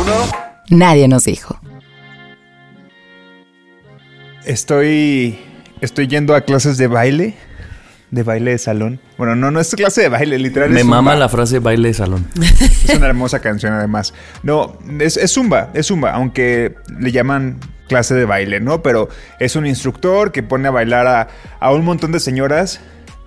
[0.00, 0.12] 1.
[0.70, 1.60] Nadie nos dijo.
[4.44, 5.38] Estoy.
[5.80, 7.34] Estoy yendo a clases de baile.
[8.10, 9.00] De baile de salón.
[9.18, 10.70] Bueno, no, no es clase de baile, literal.
[10.70, 12.26] Me es mama la frase baile de salón.
[12.88, 14.14] Es una hermosa canción, además.
[14.42, 18.82] No, es, es zumba, es zumba, aunque le llaman clase de baile, ¿no?
[18.82, 21.28] Pero es un instructor que pone a bailar a,
[21.60, 22.80] a un montón de señoras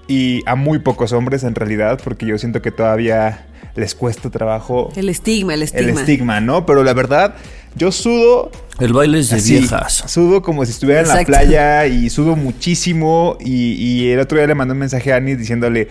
[0.07, 4.91] y a muy pocos hombres, en realidad, porque yo siento que todavía les cuesta trabajo
[4.95, 5.91] El estigma, el estigma.
[5.91, 6.65] el estigma, ¿no?
[6.65, 7.35] Pero la verdad,
[7.75, 10.03] yo sudo El baile es de así, viejas.
[10.07, 11.31] Sudo como si estuviera en la Exacto.
[11.31, 13.37] playa y sudo muchísimo.
[13.39, 15.87] Y, y el otro día le mandé un mensaje a Annie diciéndole,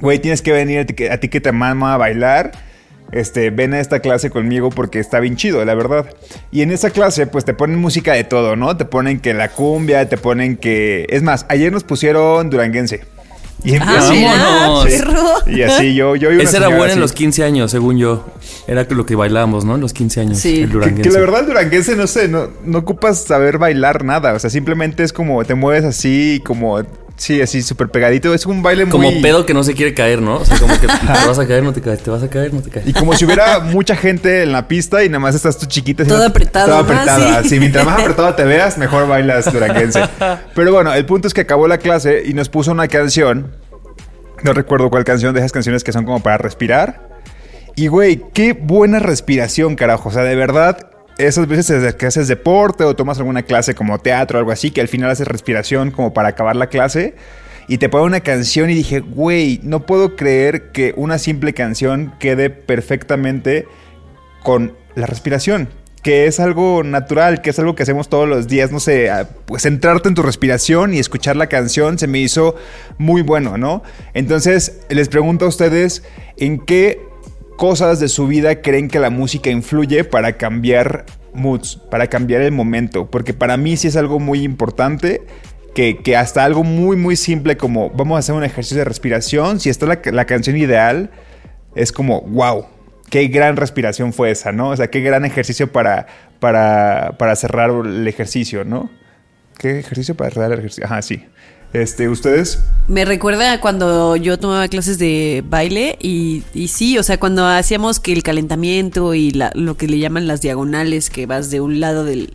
[0.00, 2.52] güey, tienes que venir a ti que, a ti que te mama a bailar.
[3.12, 6.06] Este, ven a esta clase conmigo porque está bien chido, la verdad.
[6.50, 8.74] Y en esa clase, pues te ponen música de todo, ¿no?
[8.76, 11.06] Te ponen que la cumbia, te ponen que.
[11.10, 13.04] Es más, ayer nos pusieron duranguense.
[13.64, 14.84] Y Ah, Vámonos.
[14.86, 15.22] perro.
[15.46, 18.24] y así yo, yo y Ese era bueno en los 15 años, según yo.
[18.66, 19.74] Era lo que bailábamos, ¿no?
[19.76, 20.38] En los 15 años.
[20.38, 20.62] Sí.
[20.62, 21.02] El Que, duranguense.
[21.02, 24.32] que la verdad el duranguense, no sé, no, no ocupas saber bailar nada.
[24.34, 26.82] O sea, simplemente es como te mueves así, como,
[27.22, 28.34] sí, así súper pegadito.
[28.34, 29.22] Es un baile Como muy...
[29.22, 30.36] pedo que no se quiere caer, ¿no?
[30.36, 32.02] O sea, como que te vas a caer, no te caes.
[32.02, 32.86] Te vas a caer, no te caes.
[32.86, 36.04] Y como si hubiera mucha gente en la pista y nada más estás tú chiquita.
[36.04, 36.82] Todo apretado, Todo ¿no?
[36.82, 37.42] apretado.
[37.44, 37.50] Sí.
[37.50, 40.02] Sí, mientras más apretado te veas, mejor bailas duranguense.
[40.54, 43.54] Pero bueno, el punto es que acabó la clase y nos puso una canción.
[44.42, 47.08] No recuerdo cuál canción, de esas canciones que son como para respirar.
[47.76, 50.08] Y güey, qué buena respiración, carajo.
[50.08, 50.90] O sea, de verdad,
[51.26, 54.80] esas veces que haces deporte o tomas alguna clase como teatro o algo así, que
[54.80, 57.14] al final haces respiración como para acabar la clase.
[57.68, 62.12] Y te pone una canción y dije, güey, no puedo creer que una simple canción
[62.18, 63.66] quede perfectamente
[64.42, 65.68] con la respiración.
[66.02, 69.08] Que es algo natural, que es algo que hacemos todos los días, no sé,
[69.46, 72.56] pues centrarte en tu respiración y escuchar la canción se me hizo
[72.98, 73.84] muy bueno, ¿no?
[74.12, 76.02] Entonces, les pregunto a ustedes,
[76.36, 77.11] ¿en qué
[77.62, 82.50] cosas de su vida creen que la música influye para cambiar moods, para cambiar el
[82.50, 83.08] momento?
[83.08, 85.22] Porque para mí sí es algo muy importante.
[85.72, 89.60] Que, que hasta algo muy muy simple como vamos a hacer un ejercicio de respiración,
[89.60, 91.12] si está la, la canción ideal,
[91.76, 92.66] es como, wow,
[93.08, 94.70] qué gran respiración fue esa, ¿no?
[94.70, 96.08] O sea, qué gran ejercicio para,
[96.40, 98.90] para, para cerrar el ejercicio, ¿no?
[99.56, 100.84] ¿Qué ejercicio para cerrar el ejercicio?
[100.84, 101.24] Ajá, sí.
[101.72, 102.58] Este, ¿ustedes?
[102.86, 107.46] Me recuerda a cuando yo tomaba clases de baile y, y sí, o sea, cuando
[107.46, 111.60] hacíamos que el calentamiento y la- lo que le llaman las diagonales, que vas de
[111.62, 112.34] un lado del,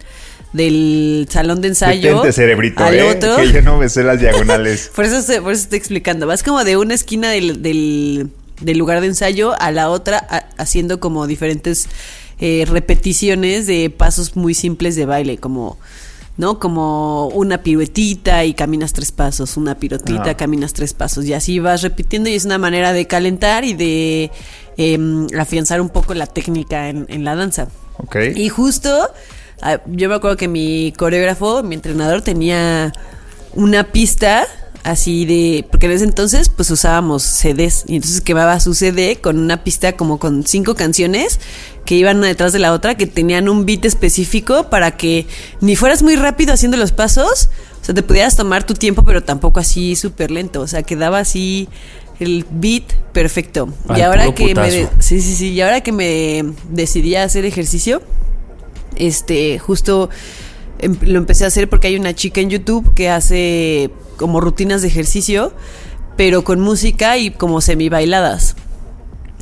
[0.53, 3.03] del salón de ensayo Detente, cerebrito, al ¿eh?
[3.03, 3.37] otro.
[3.37, 4.89] Que yo no me sé las diagonales.
[4.95, 6.25] Por eso, por eso estoy explicando.
[6.25, 8.29] Vas como de una esquina del, del,
[8.61, 11.87] del lugar de ensayo a la otra, a- haciendo como diferentes
[12.39, 15.77] eh, repeticiones de pasos muy simples de baile, como,
[16.37, 16.59] ¿no?
[16.59, 21.81] Como una piruetita y caminas tres pasos, una pirotita, caminas tres pasos, y así vas
[21.81, 24.31] repitiendo, y es una manera de calentar y de
[24.77, 27.67] em, afianzar un poco la técnica en, en la danza.
[27.97, 28.17] Ok.
[28.35, 29.09] Y justo,
[29.61, 32.93] ah, yo me acuerdo que mi coreógrafo, mi entrenador, tenía
[33.53, 34.45] una pista
[34.87, 35.65] así de.
[35.69, 37.83] Porque en ese entonces, pues usábamos CDs.
[37.87, 41.39] Y entonces quemaba su CD con una pista como con cinco canciones
[41.85, 45.25] que iban una detrás de la otra, que tenían un beat específico para que
[45.61, 47.49] ni fueras muy rápido haciendo los pasos.
[47.81, 50.61] O sea, te pudieras tomar tu tiempo, pero tampoco así súper lento.
[50.61, 51.69] O sea, quedaba así
[52.19, 53.69] el beat perfecto.
[53.95, 54.71] y ahora que me.
[54.71, 55.01] de- putazo.
[55.01, 55.49] sí, sí, sí.
[55.51, 58.01] Y ahora que me decidí a hacer ejercicio,
[58.95, 60.09] este, justo
[61.01, 64.87] lo empecé a hacer porque hay una chica en YouTube que hace como rutinas de
[64.87, 65.53] ejercicio,
[66.15, 68.55] pero con música y como semi bailadas.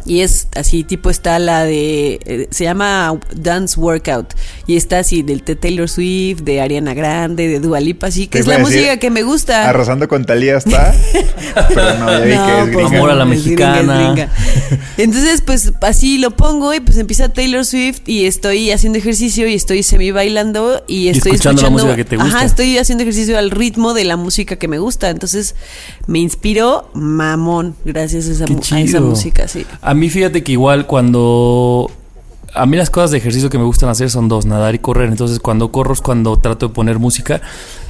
[0.05, 2.19] Y es así, tipo está la de.
[2.25, 4.33] eh, se llama Dance Workout.
[4.67, 8.39] Y está así del de Taylor Swift, de Ariana Grande, de Dua Lipa, así que
[8.39, 9.67] es la decir, música que me gusta.
[9.69, 10.93] Arrasando con Talía está.
[11.73, 12.97] pero no, ya vi que es pues, gringa.
[12.97, 13.97] Amor a la gringa, mexicana.
[13.97, 14.29] gringa.
[14.97, 19.55] Entonces, pues así lo pongo y pues empieza Taylor Swift y estoy haciendo ejercicio y
[19.55, 22.37] estoy semi bailando y estoy escuchando la música que te gusta.
[22.37, 25.09] Ajá, estoy haciendo ejercicio al ritmo de la música que me gusta.
[25.09, 25.55] Entonces,
[26.05, 29.01] me inspiro mamón gracias a esa, a esa chido.
[29.01, 29.65] música, sí.
[29.81, 31.91] A mí fíjate que igual cuando...
[32.53, 35.09] A mí las cosas de ejercicio que me gustan hacer son dos, nadar y correr.
[35.09, 37.41] Entonces cuando corro es cuando trato de poner música.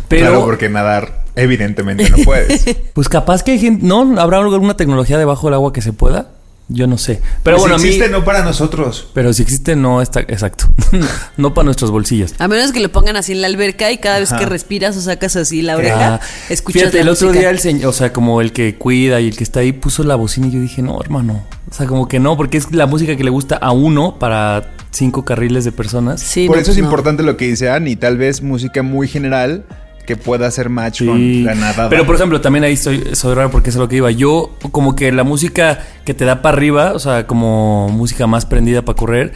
[0.08, 2.66] Pero Claro, porque nadar, evidentemente no puedes.
[2.94, 3.86] pues capaz que hay gente...
[3.86, 4.20] ¿No?
[4.20, 6.30] ¿Habrá alguna tecnología debajo del agua que se pueda?
[6.68, 7.22] Yo no sé.
[7.44, 7.86] Pero Pues bueno, a mí...
[7.86, 9.08] existe, no para nosotros.
[9.14, 10.22] Pero si existe, no está...
[10.22, 10.68] Exacto.
[11.38, 12.34] no para nuestros bolsillos.
[12.40, 15.02] A menos que lo pongan así en la alberca y cada vez que respiras o
[15.02, 16.20] sacas así la oreja, Ah,
[16.50, 19.28] escuchas Fíjate, la el otro día el señor, o sea, como el que cuida y
[19.28, 21.44] el que está ahí puso la bocina y yo dije, no, hermano.
[21.70, 24.72] O sea, como que no, porque es la música que le gusta a uno para
[24.92, 26.22] cinco carriles de personas.
[26.22, 26.84] Sí, Por no, eso es no.
[26.86, 27.96] importante lo que dice Annie.
[27.96, 29.66] Tal vez música muy general
[30.06, 31.06] que pueda hacer match Sí.
[31.06, 31.90] con la nadada.
[31.90, 34.12] Pero por ejemplo, también ahí soy, soy raro porque es lo que iba.
[34.12, 38.46] Yo, como que la música que te da para arriba, o sea, como música más
[38.46, 39.34] prendida para correr,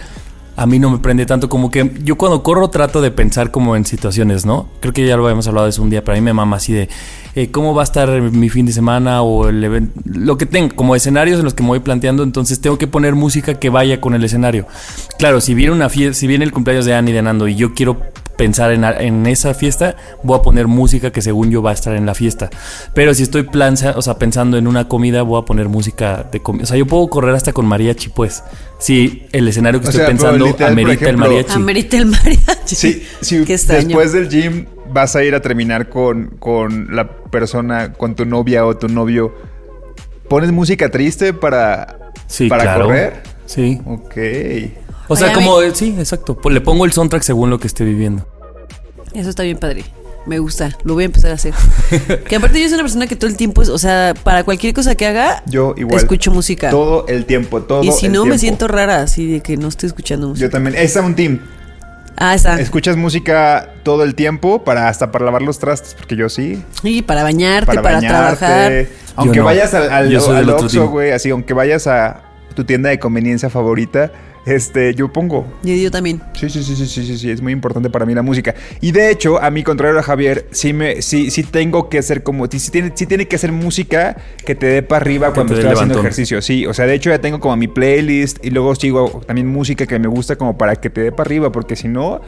[0.56, 1.48] a mí no me prende tanto.
[1.48, 4.68] Como que yo cuando corro trato de pensar como en situaciones, ¿no?
[4.82, 6.58] Creo que ya lo habíamos hablado de eso un día, pero a mí me mama
[6.58, 6.90] así de
[7.36, 10.76] eh, cómo va a estar mi fin de semana o el evento, lo que tengo,
[10.76, 12.24] como escenarios en los que me voy planteando.
[12.24, 14.68] Entonces tengo que poner música que vaya con el escenario.
[15.18, 17.74] Claro, si viene una fiesta, si viene el cumpleaños de Annie de Nando y yo
[17.74, 18.02] quiero
[18.40, 21.94] pensar en, en esa fiesta, voy a poner música que según yo va a estar
[21.94, 22.50] en la fiesta.
[22.94, 26.40] Pero si estoy planza, o sea, pensando en una comida, voy a poner música de
[26.40, 26.64] comida.
[26.64, 28.42] O sea, yo puedo correr hasta con mariachi, pues.
[28.80, 31.52] Si el escenario que O estoy sea, pensando literal, amerita ejemplo- el mariachi.
[31.54, 32.76] Amerita el mariachi.
[32.76, 33.04] Sí,
[33.68, 38.66] después del gym vas a ir a terminar con, con la persona, con tu novia
[38.66, 39.36] o tu novio,
[40.30, 42.86] ¿pones música triste para, Sí, para claro.
[42.86, 43.14] correr?
[43.46, 43.82] Sí.
[43.86, 44.16] Ok.
[45.10, 46.36] O sea, como, sí, exacto.
[46.36, 48.26] Pues le pongo el soundtrack según lo que esté viviendo.
[49.14, 49.84] Eso está bien padre.
[50.26, 50.78] Me gusta.
[50.84, 51.54] Lo voy a empezar a hacer.
[52.28, 54.74] que aparte yo soy una persona que todo el tiempo, es, o sea, para cualquier
[54.74, 55.98] cosa que haga, Yo igual.
[55.98, 56.70] escucho música.
[56.70, 59.68] Todo el tiempo, todo y si el no, me siento rara así de que no
[59.68, 60.46] estoy escuchando música.
[60.46, 60.76] Yo también.
[60.76, 61.40] Está un team.
[62.16, 62.60] Ah, está.
[62.60, 66.62] Escuchas música todo el tiempo para hasta para lavar los trastes, porque yo sí.
[66.84, 68.18] Y para bañarte, Para, para, bañarte.
[68.38, 68.88] trabajar.
[69.16, 69.46] Aunque no.
[69.46, 72.22] vayas al, al, al Oxxo, güey, así, aunque vayas a
[72.56, 74.12] tu tienda de conveniencia favorita,
[74.50, 75.46] este, yo pongo.
[75.64, 76.22] Y yo también.
[76.34, 78.56] Sí, sí, sí, sí, sí, sí, sí, es muy importante para mí la música.
[78.82, 82.24] Y de hecho, a mi contrario a Javier, sí me, sí, sí tengo que hacer
[82.24, 85.54] como, sí tiene, sí tiene que hacer música que te dé para arriba Que cuando
[85.54, 86.06] estoy haciendo levantón.
[86.06, 86.42] ejercicio.
[86.42, 89.86] Sí, o sea, de hecho ya tengo como mi playlist y luego sigo también música
[89.86, 92.22] que me gusta como para que te dé para arriba, porque si no,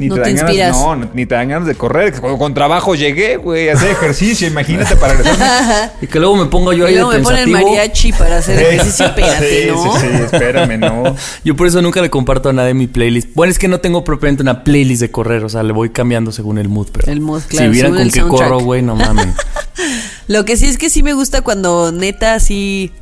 [0.00, 0.76] ni No te, te dan ganas, inspiras.
[0.76, 2.20] no, ni te dan ganas de correr.
[2.20, 5.92] Con, con trabajo llegué, güey, a hacer ejercicio, imagínate para regresar.
[6.02, 7.70] Y que luego me pongo yo Y ahí de luego me ponen pensativo.
[7.70, 9.06] mariachi para hacer ejercicio.
[9.10, 9.92] Espérate, sí, ¿no?
[10.00, 11.14] sí, sí, espérame, no.
[11.44, 13.28] Yo por eso nunca le comparto a nadie mi playlist.
[13.34, 16.32] Bueno, es que no tengo propiamente una playlist de correr, o sea, le voy cambiando
[16.32, 18.96] según el mood, pero El mood, si claro, vieran según con qué corro, güey, no
[18.96, 19.34] mamen.
[20.28, 22.92] Lo que sí es que sí me gusta cuando neta así,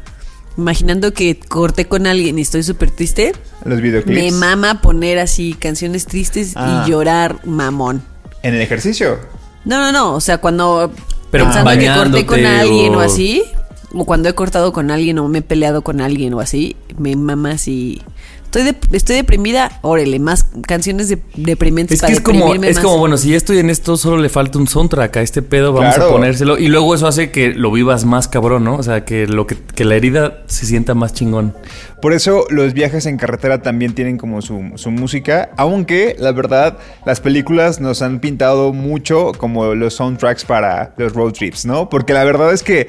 [0.56, 3.32] imaginando que corté con alguien y estoy súper triste,
[3.64, 4.20] Los videoclips.
[4.22, 6.84] me mama poner así canciones tristes Ah.
[6.86, 8.02] y llorar mamón.
[8.42, 9.18] En el ejercicio.
[9.64, 10.92] No, no, no, o sea, cuando
[11.30, 12.98] Pero pensando que corté con alguien o...
[12.98, 13.42] o- así,
[13.92, 17.16] o cuando he cortado con alguien o me he peleado con alguien o así, me
[17.16, 18.00] mama así.
[18.48, 22.68] Estoy, de- estoy deprimida, órale, más canciones de, deprimentes Es que para es como, deprimirme
[22.70, 22.84] es más.
[22.86, 25.74] como, bueno, si ya estoy en esto, solo le falta un soundtrack a este pedo,
[25.74, 26.08] vamos Claro.
[26.08, 26.56] a ponérselo.
[26.56, 28.76] Y luego eso hace que lo vivas más cabrón, ¿no?
[28.76, 31.54] O sea, que lo que, que la herida se sienta más chingón.
[32.00, 36.78] Por eso los viajes en carretera también tienen como su, su música, aunque la verdad
[37.04, 41.90] las películas nos han pintado mucho como los soundtracks para los road trips, ¿no?
[41.90, 42.88] Porque la verdad es que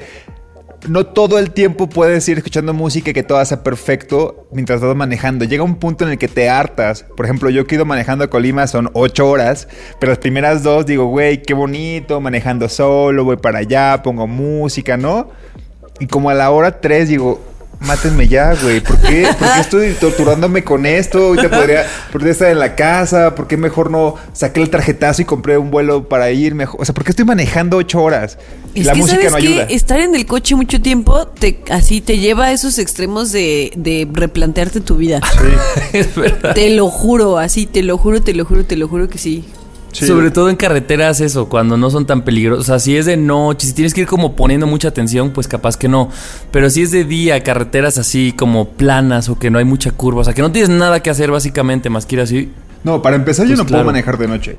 [0.88, 4.96] no todo el tiempo puedes ir escuchando música y que todo sea perfecto mientras estás
[4.96, 5.44] manejando.
[5.44, 7.04] Llega un punto en el que te hartas.
[7.16, 9.68] Por ejemplo, yo que he ido manejando a Colima son ocho horas,
[9.98, 14.96] pero las primeras dos digo, güey, qué bonito, manejando solo, voy para allá, pongo música,
[14.96, 15.28] ¿no?
[15.98, 17.49] Y como a la hora 3 digo,
[17.80, 18.80] mátenme ya, güey.
[18.80, 19.28] ¿Por qué?
[19.38, 21.18] ¿Por qué estoy torturándome con esto?
[21.18, 23.34] Ahorita podría, podría estar en la casa.
[23.34, 26.80] ¿Por qué mejor no saqué el tarjetazo y compré un vuelo para ir mejor?
[26.80, 28.38] O sea, ¿por qué estoy manejando ocho horas?
[28.74, 29.62] Y Es la que música sabes no que ayuda.
[29.64, 34.06] estar en el coche mucho tiempo te así te lleva a esos extremos de, de
[34.12, 35.20] replantearte tu vida.
[35.92, 36.54] es verdad.
[36.54, 39.44] Te lo juro, así, te lo juro, te lo juro, te lo juro que sí.
[39.92, 40.06] Sí.
[40.06, 42.64] Sobre todo en carreteras, eso, cuando no son tan peligrosos.
[42.64, 45.48] O sea, si es de noche, si tienes que ir como poniendo mucha atención, pues
[45.48, 46.10] capaz que no.
[46.52, 50.20] Pero si es de día, carreteras así como planas o que no hay mucha curva,
[50.20, 52.52] o sea, que no tienes nada que hacer básicamente más que ir así.
[52.84, 53.82] No, para empezar yo Pues no claro.
[53.82, 54.58] puedo manejar de noche.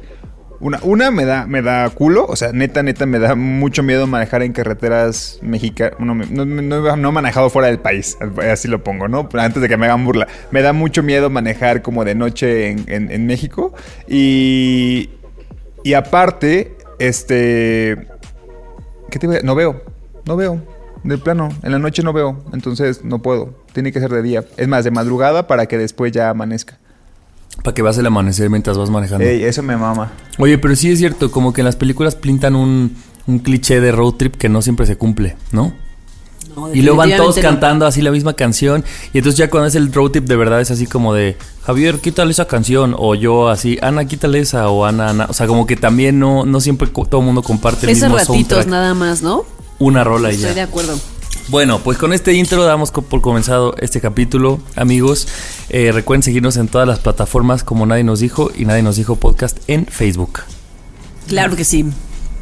[0.60, 4.06] Una, una me da, me da culo, o sea, neta, neta, me da mucho miedo
[4.06, 5.96] manejar en carreteras mexicanas.
[6.00, 8.16] No, me- no, no- no he manejado fuera del país,
[8.48, 9.28] así lo pongo, ¿no?
[9.34, 10.28] Antes de que me hagan burla.
[10.52, 13.74] Me da mucho miedo manejar como de noche en, en- en México.
[14.08, 15.10] Y,
[15.84, 18.08] y aparte, este...
[19.10, 19.82] ¿Qué te a- No veo,
[20.26, 20.62] no veo.
[21.04, 23.56] De plano, en la noche no veo, entonces no puedo.
[23.74, 24.46] Tiene que ser de día.
[24.58, 26.78] Es más, de madrugada para que después ya amanezca.
[27.64, 29.26] Para que veas el amanecer mientras vas manejando.
[29.26, 30.12] Ey, eso me mama.
[30.38, 32.96] Oye, pero sí es cierto, como que en las películas pintan un,
[33.26, 35.74] un cliché de road trip que no siempre se cumple, ¿no?
[36.56, 37.42] No, Y luego van todos no.
[37.42, 38.84] cantando así la misma canción.
[39.14, 42.00] Y entonces ya cuando es el road trip de verdad es así como de Javier,
[42.00, 42.96] quítale esa canción.
[42.98, 44.70] O yo así, Ana, quítale esa.
[44.70, 45.26] O Ana, Ana.
[45.30, 48.18] O sea, como que también no, no siempre todo el mundo comparte el Esos mismo
[48.18, 48.68] ratitos soundtrack.
[48.68, 49.46] nada más, ¿no?
[49.80, 50.64] Una rola y Estoy de ya.
[50.64, 50.98] acuerdo.
[51.48, 55.28] Bueno, pues con este intro damos por comenzado este capítulo, amigos.
[55.70, 59.16] Eh, recuerden seguirnos en todas las plataformas como Nadie nos dijo y Nadie nos dijo
[59.16, 60.42] podcast en Facebook.
[61.28, 61.86] Claro que sí.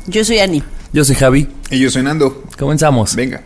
[0.07, 0.63] Yo soy Ani.
[0.91, 1.47] Yo soy Javi.
[1.71, 2.43] Y yo soy Nando.
[2.57, 3.15] Comenzamos.
[3.15, 3.45] Venga.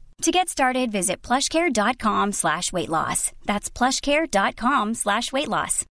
[0.21, 3.31] To get started, visit plushcare.com slash weight loss.
[3.47, 5.87] That's plushcare.com slash weight loss.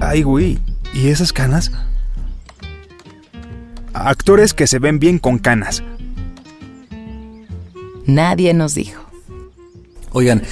[0.00, 0.58] Ay, güey.
[0.94, 1.70] ¿Y esas canas?
[3.92, 5.82] Actores que se ven bien con canas.
[8.06, 9.04] Nadie nos dijo.
[10.12, 10.42] Oigan,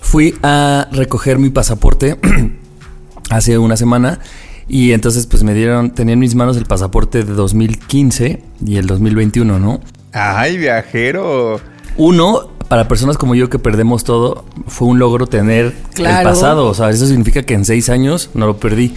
[0.00, 2.18] fui a recoger mi pasaporte
[3.30, 4.18] hace una semana
[4.68, 8.86] y entonces pues me dieron, tenía en mis manos el pasaporte de 2015 y el
[8.86, 9.80] 2021, ¿no?
[10.12, 11.60] Ay, viajero.
[11.96, 16.66] Uno, para personas como yo que perdemos todo, fue un logro tener el pasado.
[16.66, 18.94] O sea, eso significa que en seis años no lo perdí.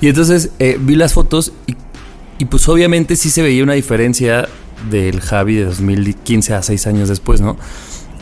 [0.00, 1.76] Y entonces eh, vi las fotos y,
[2.38, 4.48] y, pues obviamente sí se veía una diferencia
[4.90, 7.56] del Javi de 2015 a seis años después, ¿no?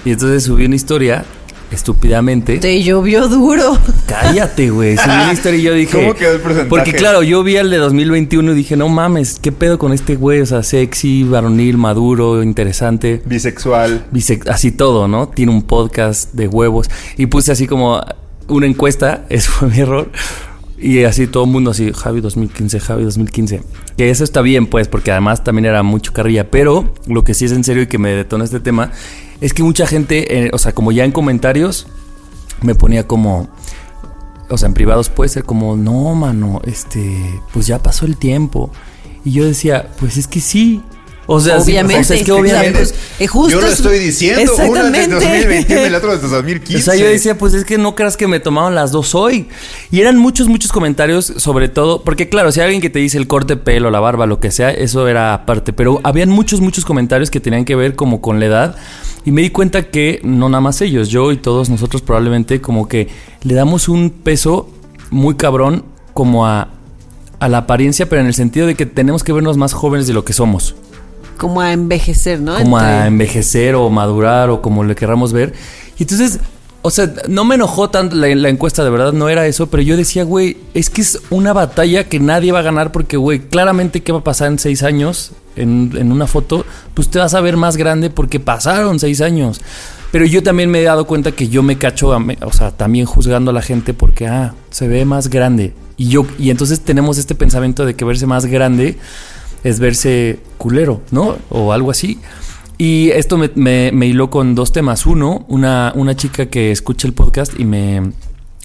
[0.04, 1.24] Y entonces subí una historia
[1.70, 2.58] estúpidamente.
[2.58, 3.78] Te llovió duro.
[4.06, 4.96] Cállate, güey.
[4.96, 5.98] Subí una historia y yo dije.
[6.00, 6.68] ¿Cómo quedó el porcentaje?
[6.68, 10.16] Porque claro, yo vi al de 2021 y dije, no mames, ¿qué pedo con este
[10.16, 10.40] güey?
[10.40, 13.22] O sea, sexy, varonil, maduro, interesante.
[13.24, 14.06] Bisexual.
[14.12, 15.28] Bise- así todo, ¿no?
[15.28, 16.88] Tiene un podcast de huevos.
[17.16, 18.00] Y puse así como
[18.48, 20.10] una encuesta, eso fue mi error.
[20.82, 23.60] Y así todo el mundo así, Javi 2015, Javi 2015.
[23.98, 26.50] Que eso está bien, pues, porque además también era mucho carrilla.
[26.50, 28.90] Pero lo que sí es en serio y que me detona este tema
[29.40, 31.86] es que mucha gente, eh, o sea, como ya en comentarios,
[32.62, 33.48] me ponía como,
[34.48, 38.70] o sea, en privados puede ser como, no, mano, este, pues ya pasó el tiempo.
[39.24, 40.82] Y yo decía, pues es que sí.
[41.32, 42.00] O sea, sí, Obviamente.
[42.00, 42.72] o sea, es que obviamente.
[42.78, 44.40] pues, eh, justo Yo lo es- estoy diciendo.
[44.42, 45.14] Uno es Exactamente.
[45.14, 46.76] de 2021 y el otro de 2015.
[46.76, 49.46] O sea, yo decía, pues es que no creas que me tomaban las dos hoy.
[49.92, 53.16] Y eran muchos, muchos comentarios, sobre todo, porque claro, si hay alguien que te dice
[53.16, 55.72] el corte de pelo, la barba, lo que sea, eso era aparte.
[55.72, 58.76] Pero habían muchos, muchos comentarios que tenían que ver como con la edad.
[59.24, 62.88] Y me di cuenta que no nada más ellos, yo y todos nosotros probablemente como
[62.88, 63.06] que
[63.42, 64.68] le damos un peso
[65.10, 66.70] muy cabrón como a,
[67.38, 70.12] a la apariencia, pero en el sentido de que tenemos que vernos más jóvenes de
[70.14, 70.74] lo que somos
[71.40, 72.54] Como a envejecer, ¿no?
[72.58, 75.54] como a Entre- envejecer o madurar o como le querramos ver.
[75.98, 76.38] Y entonces,
[76.82, 79.82] o sea, no me enojó tanto la, la encuesta, de verdad, no era eso, pero
[79.82, 83.40] yo decía, güey, es que es una batalla que nadie va a ganar porque, güey,
[83.40, 87.34] claramente qué va a pasar en seis años en, en una foto, pues te vas
[87.34, 89.60] a ver más grande porque pasaron seis años.
[90.12, 93.06] Pero yo también me he dado cuenta que yo me cacho, a o sea, también
[93.06, 95.72] juzgando a la gente porque, ah, se ve más grande.
[95.96, 98.96] Y yo, y entonces tenemos este pensamiento de que verse más grande
[99.64, 101.36] es verse culero, ¿no?
[101.50, 102.18] O algo así.
[102.78, 105.04] Y esto me, me- me hiló con dos temas.
[105.06, 108.00] Uno, una, una chica que escucha el podcast y me,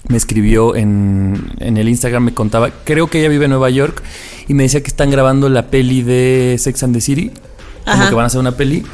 [0.08, 4.02] me escribió en, en el Instagram, me contaba, creo que ella vive en Nueva York,
[4.48, 7.30] y me decía que están grabando la peli de Sex and the City,
[7.84, 8.08] como Ajá.
[8.08, 8.84] que van a hacer una peli.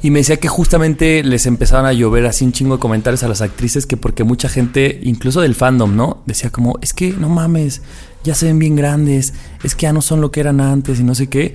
[0.00, 3.28] Y me decía que justamente les empezaban a llover así un chingo de comentarios a
[3.28, 6.22] las actrices que porque mucha gente, incluso del fandom, ¿no?
[6.24, 7.82] Decía como, es que no mames,
[8.22, 11.02] ya se ven bien grandes, es que ya no son lo que eran antes y
[11.02, 11.54] no sé qué.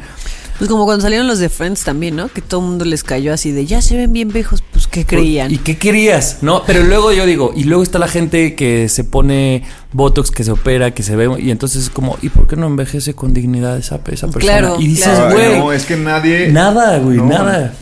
[0.57, 2.27] Pues como cuando salieron los de Friends también, ¿no?
[2.27, 5.05] Que todo el mundo les cayó así de, ya se ven bien viejos, pues ¿qué
[5.05, 5.49] creían?
[5.51, 6.39] ¿Y qué querías?
[6.41, 10.43] No, pero luego yo digo, y luego está la gente que se pone Botox, que
[10.43, 13.33] se opera, que se ve, y entonces es como, ¿y por qué no envejece con
[13.33, 14.39] dignidad esa, esa persona?
[14.39, 15.33] Claro, y dices, claro.
[15.33, 16.49] Güey, no, es que nadie.
[16.49, 17.27] nada, güey, No.
[17.29, 17.73] nada.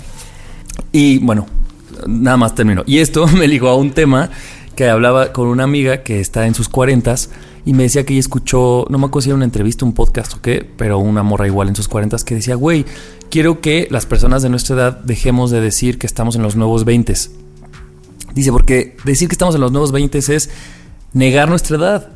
[0.91, 1.45] Y bueno,
[2.07, 2.83] nada más termino.
[2.85, 4.29] Y esto me ligó a un tema
[4.75, 7.29] que hablaba con una amiga que está en sus cuarentas
[7.65, 10.33] y me decía que ella escuchó, no me acuerdo si era una entrevista, un podcast
[10.35, 12.85] o qué, pero una morra igual en sus cuarentas que decía, güey,
[13.29, 16.85] quiero que las personas de nuestra edad dejemos de decir que estamos en los nuevos
[16.85, 17.13] 20.
[18.33, 20.49] Dice, porque decir que estamos en los nuevos 20 es
[21.13, 22.09] negar nuestra edad.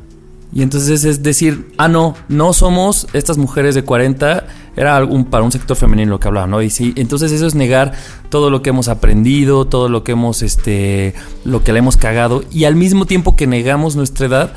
[0.52, 5.44] Y entonces es decir, ah, no, no somos estas mujeres de 40, era algún, para
[5.44, 6.62] un sector femenino lo que hablaba, ¿no?
[6.62, 7.92] Y sí, entonces eso es negar
[8.30, 12.44] todo lo que hemos aprendido, todo lo que hemos, este, lo que le hemos cagado.
[12.50, 14.52] Y al mismo tiempo que negamos nuestra edad,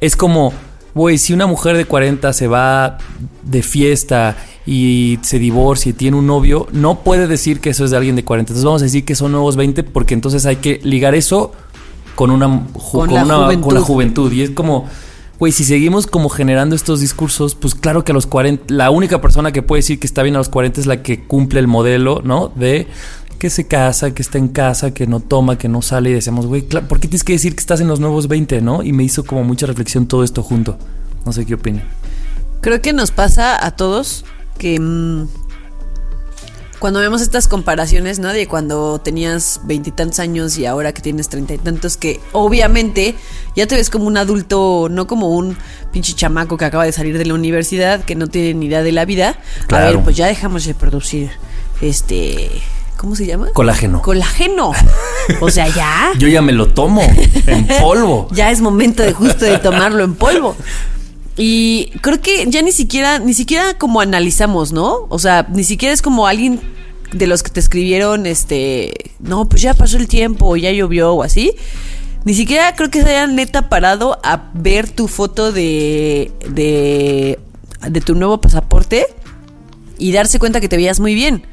[0.00, 0.52] es como,
[0.94, 2.98] güey, si una mujer de 40 se va
[3.42, 7.90] de fiesta y se divorcia y tiene un novio, no puede decir que eso es
[7.90, 8.50] de alguien de 40.
[8.52, 11.52] Entonces vamos a decir que son nuevos 20 porque entonces hay que ligar eso
[12.16, 13.64] con una, ju- Con con la una- juventud.
[13.66, 14.32] con la juventud.
[14.32, 14.86] Y es como,
[15.38, 19.20] güey, si seguimos como generando estos discursos, pues claro que a los 40, la única
[19.20, 21.68] persona que puede decir que está bien a los 40 es la que cumple el
[21.68, 22.48] modelo, ¿no?
[22.54, 22.86] De
[23.38, 26.46] que se casa, que está en casa, que no toma, que no sale y decimos,
[26.46, 28.82] güey, claro, ¿por qué tienes que decir que estás en los nuevos 20, no?
[28.82, 30.76] Y me hizo como mucha reflexión todo esto junto.
[31.24, 31.84] No sé qué opinan.
[32.60, 34.24] Creo que nos pasa a todos
[34.58, 35.28] que mm,
[36.78, 38.32] cuando vemos estas comparaciones, ¿no?
[38.32, 43.14] De cuando tenías veintitantos años y ahora que tienes treinta y tantos, que obviamente
[43.56, 45.56] ya te ves como un adulto, no como un
[45.92, 48.92] pinche chamaco que acaba de salir de la universidad, que no tiene ni idea de
[48.92, 49.38] la vida.
[49.70, 51.30] A ver, pues ya dejamos de producir
[51.80, 52.50] este.
[52.96, 53.50] ¿Cómo se llama?
[53.52, 54.02] Colágeno.
[54.02, 54.72] Colágeno.
[55.40, 56.12] O sea, ya.
[56.18, 57.02] Yo ya me lo tomo
[57.46, 58.28] en polvo.
[58.32, 60.56] ya es momento de justo de tomarlo en polvo.
[61.38, 65.06] Y creo que ya ni siquiera, ni siquiera como analizamos, ¿no?
[65.08, 66.60] O sea, ni siquiera es como alguien
[67.12, 71.22] de los que te escribieron, este, no, pues ya pasó el tiempo, ya llovió o
[71.22, 71.54] así.
[72.24, 77.38] Ni siquiera creo que se hayan neta parado a ver tu foto de, de,
[77.88, 79.06] de tu nuevo pasaporte
[79.96, 81.44] y darse cuenta que te veías muy bien.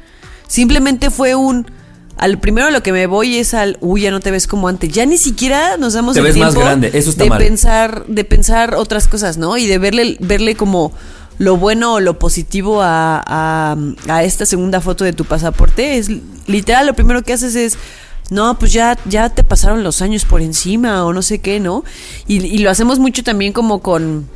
[0.48, 1.70] Simplemente fue un.
[2.16, 3.76] Al primero a lo que me voy es al.
[3.80, 4.90] Uy, ya no te ves como antes.
[4.90, 7.38] Ya ni siquiera nos damos Te el ves más tiempo grande, eso está de mal.
[7.38, 9.56] pensar, de pensar otras cosas, ¿no?
[9.56, 10.92] Y de verle, verle como
[11.38, 13.76] lo bueno o lo positivo a, a,
[14.08, 15.98] a esta segunda foto de tu pasaporte.
[15.98, 16.10] Es
[16.46, 17.76] literal, lo primero que haces es.
[18.28, 21.84] No, pues ya, ya te pasaron los años por encima o no sé qué, ¿no?
[22.26, 24.26] Y, y lo hacemos mucho también como con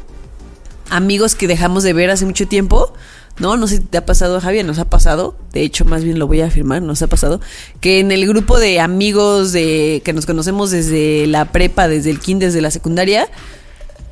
[0.90, 2.92] amigos que dejamos de ver hace mucho tiempo,
[3.40, 3.56] ¿no?
[3.56, 6.26] No sé si te ha pasado, Javier, nos ha pasado, de hecho, más bien lo
[6.26, 7.40] voy a afirmar, nos ha pasado,
[7.80, 12.20] que en el grupo de amigos de que nos conocemos desde la prepa, desde el
[12.20, 13.26] kinder, desde la secundaria,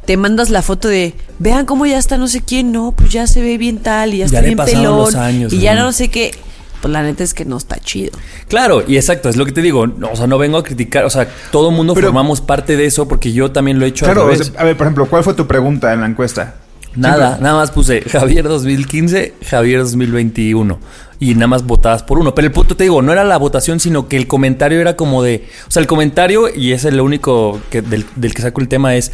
[0.06, 3.26] te mandas la foto de, vean cómo ya está no sé quién, no, pues ya
[3.26, 5.74] se ve bien tal, y ya, Ya está le bien pelón, los años, y ya
[5.74, 6.32] no sé qué.
[6.80, 8.12] Pues la neta es que no está chido.
[8.46, 9.88] Claro, y exacto, es lo que te digo.
[9.88, 11.04] No, o sea, no vengo a criticar.
[11.04, 14.04] O sea, todo mundo Pero- formamos parte de eso porque yo también lo he hecho
[14.04, 14.46] al Claro, o revés.
[14.52, 16.54] sea, a ver, por ejemplo, ¿cuál fue tu pregunta en la encuesta?
[16.96, 20.78] Nada, Siempre- nada más puse Javier 2015, Javier 2021.
[21.20, 22.34] Y nada más votabas por uno.
[22.34, 25.22] Pero el punto te digo, no era la votación, sino que el comentario era como
[25.22, 25.44] de.
[25.66, 28.94] O sea, el comentario, y es el único que, del, del que saco el tema,
[28.96, 29.12] es.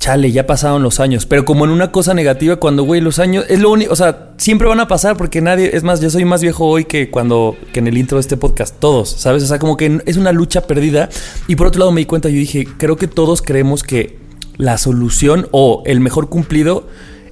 [0.00, 1.26] Chale, ya pasaron los años.
[1.26, 3.44] Pero como en una cosa negativa, cuando, güey, los años.
[3.48, 3.92] Es lo único.
[3.92, 5.70] O sea, siempre van a pasar porque nadie.
[5.76, 7.56] Es más, yo soy más viejo hoy que cuando.
[7.72, 8.74] que en el intro de este podcast.
[8.80, 9.42] Todos, ¿sabes?
[9.42, 11.10] O sea, como que es una lucha perdida.
[11.48, 14.18] Y por otro lado me di cuenta, yo dije, creo que todos creemos que
[14.60, 16.86] la solución o el mejor cumplido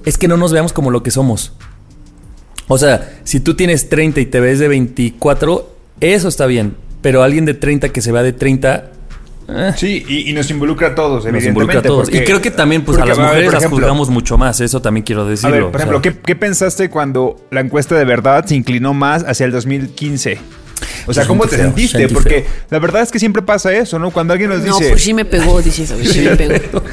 [0.05, 1.53] es que no nos veamos como lo que somos.
[2.67, 5.69] O sea, si tú tienes 30 y te ves de 24,
[6.01, 6.75] eso está bien.
[7.01, 8.91] Pero alguien de 30 que se vea de 30,
[9.47, 11.49] eh, Sí, y, y nos involucra a todos, nos evidentemente.
[11.49, 12.09] involucra a todos.
[12.09, 14.59] porque- y creo que también pues, a las mujeres por las ejemplo, juzgamos mucho más.
[14.61, 15.51] Eso también quiero A decirlo.
[15.55, 15.87] ver, por o sea.
[15.87, 20.37] ejemplo, ¿qué, qué pensaste cuando la encuesta de verdad se inclinó más hacia el 2015?
[21.07, 21.97] O sea, Se ¿cómo te feo, sentiste?
[21.99, 22.51] sentí Porque feo.
[22.69, 24.11] la verdad es que siempre pasa eso, ¿no?
[24.11, 24.89] Cuando alguien nos No, dice...
[24.89, 26.81] pues sí me pegó, dices, sí me pegó.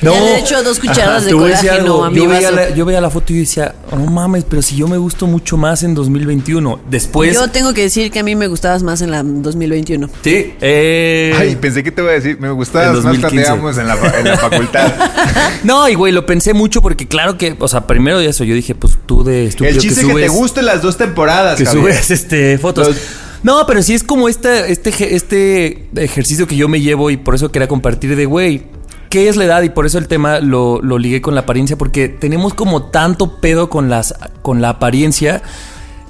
[0.00, 0.14] No.
[0.14, 3.00] Ya le he hecho dos cucharadas de colágeno a mi yo, veía la, yo veía
[3.00, 5.82] la foto y yo decía, "Oh, no mames, pero si yo me gusto mucho más
[5.82, 6.80] en 2021.
[6.88, 7.34] Después.
[7.34, 10.08] Yo tengo que decir que a mí me gustabas más en la 2021.
[10.22, 13.52] Sí, eh, Ay, pensé que te iba a decir, me gustaba En más cuando 2015.
[13.52, 14.92] íbamos en la, en la facultad.
[15.64, 18.54] No, y güey, lo pensé mucho porque claro que, o sea, primero de eso, yo
[18.54, 21.58] dije, pues tú de estúpido el chiste que es que te gusten las dos temporadas,
[21.58, 22.86] que subes este fotos.
[22.88, 22.97] Los-
[23.42, 27.34] No, pero sí es como este, este, eje- ejercicio que yo me llevo y por
[27.34, 28.64] eso quería compartir de, güey,
[29.10, 29.62] ¿qué es la edad?
[29.62, 33.40] Y por eso el tema lo, lo ligué con la apariencia, porque tenemos como tanto
[33.40, 35.42] pedo con, las, con la apariencia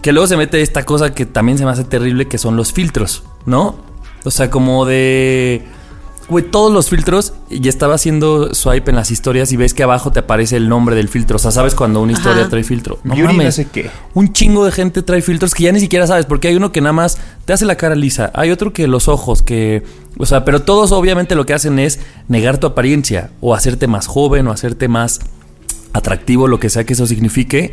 [0.02, 2.72] que luego se mete esta cosa que también se me hace terrible, que son los
[2.72, 3.76] filtros, ¿no?
[4.24, 5.62] O sea, como de...
[6.28, 10.12] Güey, todos los filtros, y estaba haciendo swipe en las historias y ves que abajo
[10.12, 11.36] te aparece el nombre del filtro.
[11.36, 12.50] O sea, sabes cuando una historia Ajá.
[12.50, 12.98] trae filtro.
[13.02, 13.54] No Beauty no mames.
[13.54, 13.90] sé qué.
[14.12, 16.82] Un chingo de gente trae filtros que ya ni siquiera sabes, porque hay uno que
[16.82, 19.82] nada más te hace la cara lisa, hay otro que los ojos, que,
[20.18, 24.06] o sea, pero todos obviamente lo que hacen es negar tu apariencia o hacerte más
[24.06, 25.20] joven o hacerte más
[25.94, 27.72] atractivo, lo que sea que eso signifique.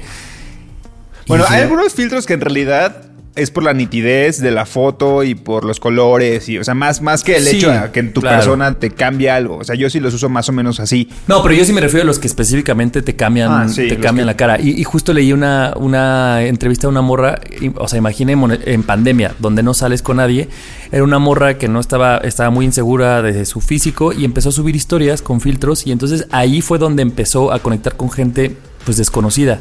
[1.28, 3.02] Bueno, hay algunos filtros que en realidad
[3.36, 7.02] es por la nitidez de la foto y por los colores y o sea más
[7.02, 8.38] más que el Sí, hecho de que en tu claro.
[8.38, 11.43] persona te cambie algo o sea yo sí los uso más o menos así No,
[11.43, 14.26] pero yo sí me refiero a los que específicamente te cambian, Ah, sí, te cambian
[14.26, 14.60] que- la cara.
[14.62, 18.84] Y, y justo leí una, una entrevista a una morra, y- o sea, imaginemos en
[18.84, 20.48] pandemia, donde no sales con nadie.
[20.91, 24.52] Era una morra que no estaba, estaba muy insegura de su físico y empezó a
[24.54, 25.86] subir historias con filtros.
[25.88, 29.60] Y entonces ahí fue donde empezó a conectar con gente pues desconocida.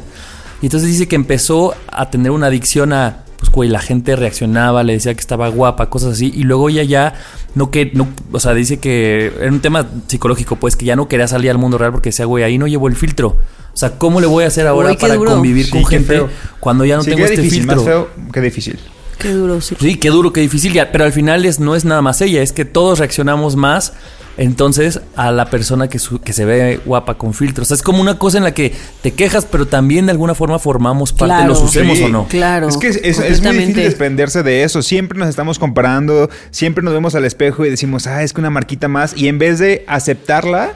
[0.61, 4.83] Y entonces dice que empezó a tener una adicción a, pues güey, la gente reaccionaba,
[4.83, 6.31] le decía que estaba guapa, cosas así.
[6.35, 7.13] Y luego ella ya
[7.55, 11.07] no que, no, o sea, dice que era un tema psicológico, pues que ya no
[11.07, 13.37] quería salir al mundo real porque decía, güey, ahí no llevo el filtro.
[13.73, 15.31] O sea, ¿cómo le voy a hacer ahora Uy, qué para duro.
[15.31, 16.29] convivir Sí, con qué gente feo.
[16.59, 17.75] cuando ya no sí, tengo qué este difícil filtro?
[17.77, 18.79] más feo que difícil
[19.17, 19.75] Qué duro, sí.
[19.79, 22.41] Sí, qué duro, qué difícil, ya, pero al final es, no es nada más ella,
[22.41, 23.93] es que todos reaccionamos más
[24.37, 27.65] entonces a la persona que, su- que se ve guapa con filtros.
[27.65, 30.35] O sea, es como una cosa en la que te quejas, pero también de alguna
[30.35, 31.49] forma formamos parte, Claro.
[31.49, 32.03] los usemos Sí.
[32.03, 32.27] o no.
[32.27, 32.67] Claro.
[32.67, 34.81] Es que es, es- es muy difícil desprenderse de eso.
[34.81, 38.49] Siempre nos estamos comparando, siempre nos vemos al espejo y decimos, ah, es que una
[38.49, 39.15] marquita más.
[39.15, 40.73] Y en vez de aceptarla,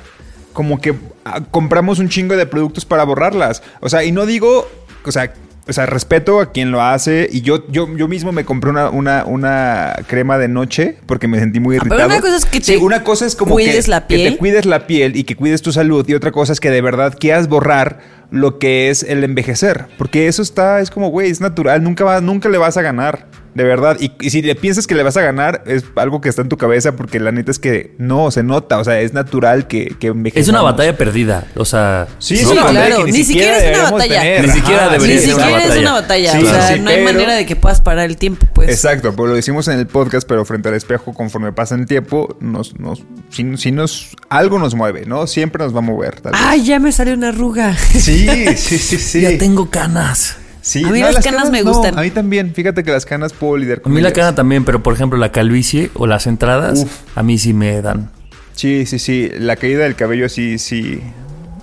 [0.54, 0.95] como que
[1.26, 3.62] ah, compramos un chingo de productos para borrarlas.
[3.82, 4.67] O sea, y no digo,
[5.06, 5.34] o sea,
[5.69, 7.29] o sea, respeto a quien lo hace.
[7.32, 11.39] Y yo, yo, yo mismo me compré una, una, una crema de noche porque me
[11.39, 12.10] sentí muy Ah, pero irritado.
[12.10, 14.34] una cosa es que Sí, te una cosa es como cuides que, la que piel.
[14.34, 16.05] te cuides la piel y que cuides tu salud.
[16.10, 17.99] Y otra cosa es que de verdad quieras borrar
[18.32, 19.88] lo que es el envejecer.
[19.97, 21.84] Porque eso está, es como, güey, es natural.
[21.84, 23.27] Nunca, va, nunca le vas a ganar.
[23.55, 23.97] De verdad.
[23.99, 26.49] Y, y si le piensas que le vas a ganar, es algo que está en
[26.49, 26.95] tu cabeza.
[26.95, 28.77] Porque la neta es que no, se nota.
[28.79, 30.13] O sea, es natural que, que.
[30.35, 32.07] Es una batalla perdida, o sea...
[32.19, 33.05] Sí, Sí, es una batalla claro.
[33.05, 34.21] que Ni siquiera es una batalla.
[34.21, 34.47] tener.
[34.47, 35.81] Ni siquiera Ajá, debería Ni ser sí, una siquiera es batalla.
[35.81, 36.31] una batalla.
[36.31, 38.69] Sí, o sea, sí, no hay pero- manera de que puedas parar el tiempo, pues.
[38.69, 42.38] Exacto, pues lo decimos en el podcast, pero frente al espejo, conforme pasa el tiempo,
[42.39, 45.27] nos, nos, si, si nos, algo nos mueve, ¿no?
[45.27, 46.21] Siempre nos va a mover.
[46.21, 46.41] tal vez.
[46.43, 47.75] Ay, ya me salió una arruga.
[47.77, 49.21] Sí, sí, sí, sí.
[49.21, 50.38] Ya tengo canas.
[50.69, 51.97] Sí, A mí las canas me no, gustan.
[51.97, 52.53] a mí también.
[52.53, 55.17] Fíjate que las canas puedo lidiar A con mí la cana también, pero por ejemplo
[55.17, 56.91] la calvicie o las entradas, Uf.
[57.15, 58.12] a mí sí me dan.
[58.53, 59.32] Sí, sí, sí.
[59.39, 61.01] La caída del cabello sí, sí.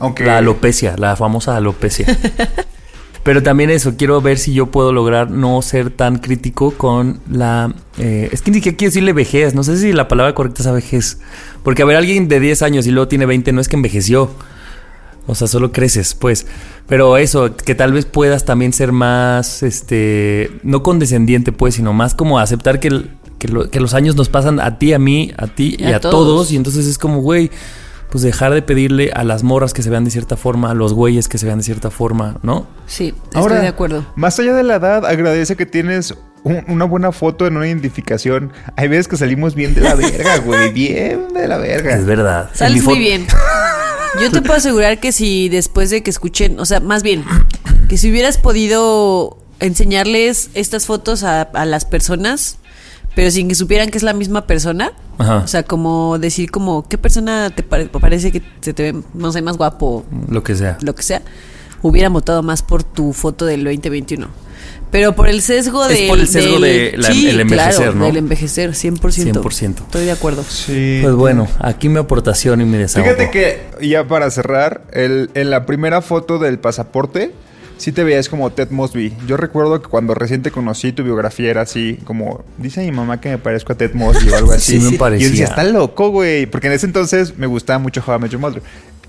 [0.00, 0.24] Aunque.
[0.24, 2.06] La alopecia, la famosa alopecia.
[3.22, 7.74] Pero también eso, quiero ver si yo puedo lograr no ser tan crítico con la...
[7.98, 10.72] eh, es que ni siquiera quiero decirle vejez, no sé si la palabra correcta es
[10.72, 11.18] vejez.
[11.64, 14.30] Porque a ver, alguien de 10 años y luego tiene 20 no es que envejeció.
[15.26, 16.46] O sea, solo creces, pues.
[16.88, 22.14] Pero eso, que tal vez puedas también ser más, este, no condescendiente, pues, sino más
[22.14, 25.32] como aceptar que, el- que, lo- que los años nos pasan a ti, a mí,
[25.36, 26.12] a ti y, Y a a, todos.
[26.14, 26.52] todos.
[26.52, 27.50] Y entonces es como, güey,
[28.10, 30.92] pues dejar de pedirle a las morras que se vean de cierta forma, a los
[30.94, 32.68] güeyes que se vean de cierta forma, ¿no?
[32.86, 34.06] Sí, Ahora, estoy de acuerdo.
[34.14, 38.52] Más allá de la edad, agradece que tienes un- una buena foto en una identificación.
[38.76, 40.72] Hay veces que salimos bien de la verga, güey.
[40.72, 41.96] Bien de la verga.
[41.96, 42.50] Es verdad.
[42.54, 43.26] Sales muy bien.
[44.20, 47.24] Yo te puedo asegurar que si después de que escuchen, o sea, más bien,
[47.88, 52.58] que si hubieras podido enseñarles estas fotos a, a las personas,
[53.14, 55.36] pero sin que supieran que es la misma persona, Ajá.
[55.38, 59.32] o sea, como decir como, ¿qué persona te pare- parece que se te ve, no
[59.32, 60.78] sé, más guapo, Lo que sea.
[60.82, 61.22] lo que sea?
[61.82, 64.28] Hubieran votado más por tu foto del 2021.
[64.96, 66.08] Pero por el sesgo Es del...
[66.08, 68.06] por el sesgo del- de la- el envejecer, claro, ¿no?
[68.06, 68.98] del envejecer, 100%.
[69.42, 69.74] 100%.
[69.84, 70.42] Estoy de acuerdo.
[70.42, 71.00] Sí.
[71.02, 73.10] Pues bueno, aquí mi aportación y mi desahogo.
[73.10, 77.32] Fíjate que, ya para cerrar, el- en la primera foto del pasaporte,
[77.76, 79.12] sí te veías como Ted Mosby.
[79.26, 83.20] Yo recuerdo que cuando recién te conocí, tu biografía era así, como, dice mi mamá
[83.20, 84.78] que me parezco a Ted Mosby o algo así.
[84.80, 85.26] Sí, me Y parecía.
[85.26, 86.46] yo decía, está loco, güey.
[86.46, 88.62] Porque en ese entonces me gustaba mucho How I Met Your Mother.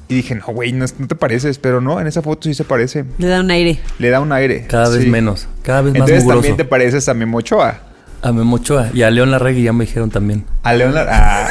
[0.09, 1.57] Y dije, no, güey, no, no te pareces.
[1.59, 3.03] Pero no, en esa foto sí se parece.
[3.17, 3.79] Le da un aire.
[3.99, 4.65] Le da un aire.
[4.67, 5.09] Cada vez Sí.
[5.09, 6.39] menos, cada vez más Entonces mugroso.
[6.41, 7.79] también te pareces a Memo Ochoa.
[8.21, 10.45] A Memo Ochoa y a León Larregui ya me dijeron también.
[10.63, 11.07] A Leonard.
[11.09, 11.49] Ah,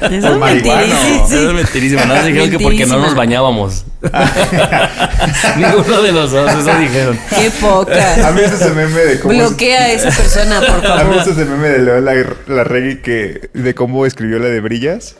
[0.00, 1.26] Eso es mentirísimo.
[1.26, 2.00] Eso es mentirísimo.
[2.02, 3.84] Nada más dijeron que porque no nos bañábamos.
[5.56, 7.18] Ninguno de los dos, eso dijeron.
[7.30, 8.32] Qué a poca.
[8.32, 9.34] mí ese es el meme de cómo.
[9.34, 11.16] Bloquea a esa persona, por A mí favor.
[11.18, 12.04] ese es el meme de León
[12.48, 15.16] Larregui que de cómo escribió la de Brillas.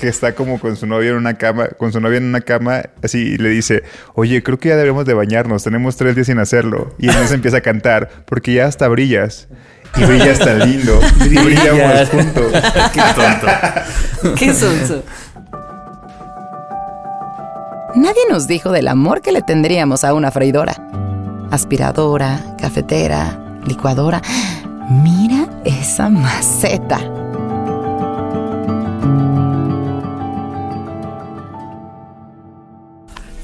[0.00, 2.84] Que está como con su novia en una cama, con su novia en una cama,
[3.02, 3.82] así y le dice,
[4.14, 6.94] oye, creo que ya debemos de bañarnos, tenemos tres días sin hacerlo.
[6.98, 9.48] Y entonces empieza a cantar, porque ya hasta brillas.
[9.96, 11.00] Y brillas tan lindo.
[11.24, 12.52] Y brillamos juntos.
[12.94, 14.36] Qué tonto.
[14.36, 15.04] Qué sonso.
[17.94, 20.76] Nadie nos dijo del amor que le tendríamos a una freidora.
[21.50, 24.22] Aspiradora, cafetera, licuadora.
[24.88, 27.00] Mira esa maceta.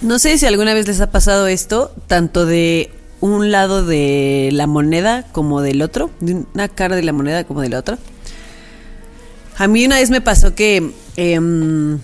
[0.06, 4.68] No sé si alguna vez les ha pasado esto, tanto de un lado de la
[4.68, 7.98] moneda como del otro, de una cara de la moneda como de la otra.
[9.56, 11.98] A mí una vez me pasó que em,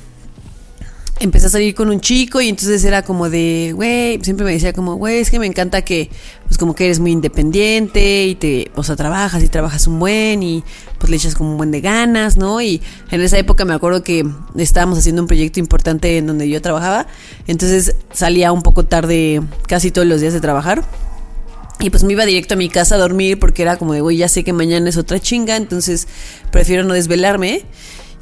[1.20, 4.72] empecé a salir con un chico y entonces era como de, güey, siempre me decía
[4.72, 6.10] como, güey, es que me encanta que,
[6.46, 10.42] pues como que eres muy independiente y te, o sea, trabajas y trabajas un buen
[10.42, 10.64] y
[10.98, 12.60] pues le echas como un buen de ganas, ¿no?
[12.60, 16.60] Y en esa época me acuerdo que estábamos haciendo un proyecto importante en donde yo
[16.60, 17.06] trabajaba,
[17.46, 20.84] entonces salía un poco tarde casi todos los días de trabajar.
[21.80, 24.16] Y pues me iba directo a mi casa a dormir porque era como de, güey,
[24.16, 26.06] ya sé que mañana es otra chinga, entonces
[26.52, 27.64] prefiero no desvelarme.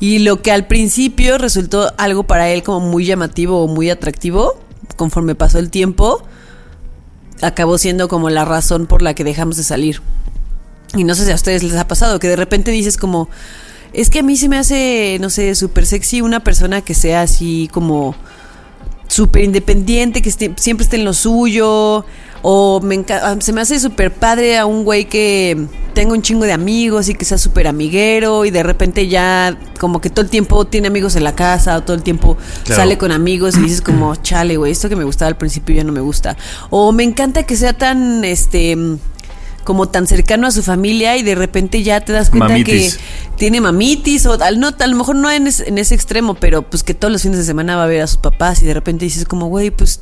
[0.00, 4.58] Y lo que al principio resultó algo para él como muy llamativo o muy atractivo,
[4.96, 6.22] conforme pasó el tiempo,
[7.42, 10.00] acabó siendo como la razón por la que dejamos de salir.
[10.96, 13.28] Y no sé si a ustedes les ha pasado, que de repente dices como,
[13.92, 17.22] es que a mí se me hace, no sé, súper sexy una persona que sea
[17.22, 18.14] así como
[19.06, 22.04] súper independiente, que siempre esté en lo suyo.
[22.42, 26.44] O me ah, se me hace súper padre a un güey que tenga un chingo
[26.44, 30.30] de amigos y que sea súper amiguero y de repente ya como que todo el
[30.30, 32.80] tiempo tiene amigos en la casa o todo el tiempo Claro.
[32.80, 35.84] sale con amigos y dices como, chale, güey, esto que me gustaba al principio ya
[35.84, 36.36] no me gusta.
[36.70, 38.76] O me encanta que sea tan, este,
[39.64, 42.96] como tan cercano a su familia y de repente ya te das cuenta Mamitis.
[42.96, 46.34] que tiene mamitis o al, no, a lo mejor no en, es- en ese extremo,
[46.34, 48.66] pero pues que todos los fines de semana va a ver a sus papás y
[48.66, 50.00] de repente dices como, güey, pues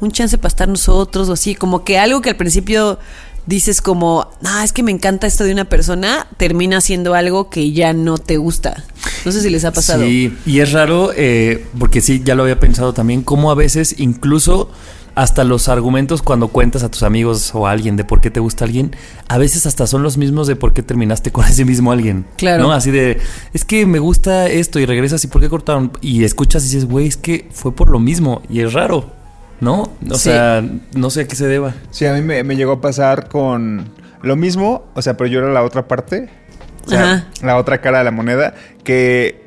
[0.00, 2.98] un chance para estar nosotros o así, como que algo que al principio
[3.46, 7.72] dices como, ah, es que me encanta esto de una persona, termina siendo algo que
[7.72, 8.84] ya no te gusta.
[9.24, 10.04] No sé si les ha pasado.
[10.04, 13.94] Sí, y es raro, eh, porque sí, ya lo había pensado también, cómo a veces
[13.98, 14.70] incluso
[15.16, 18.38] hasta los argumentos cuando cuentas a tus amigos o a alguien de por qué te
[18.38, 18.94] gusta alguien,
[19.28, 22.26] a veces hasta son los mismos de por qué terminaste con ese mismo alguien.
[22.36, 22.64] Claro.
[22.64, 22.72] ¿No?
[22.72, 23.18] Así de,
[23.54, 25.90] es que me gusta esto y regresas y por qué cortaron.
[26.02, 28.42] Y escuchas y dices, güey, es que fue por lo mismo.
[28.50, 29.10] Y es raro,
[29.60, 29.82] ¿no?
[30.10, 30.30] O Sí.
[30.30, 30.62] sea,
[30.94, 31.74] no sé a qué se deba.
[31.90, 33.88] Sí, a mí me, me llegó a pasar con
[34.22, 36.28] lo mismo, o sea, pero yo era la otra parte,
[36.86, 37.26] o sea, Ajá.
[37.42, 39.44] la otra cara de la moneda, que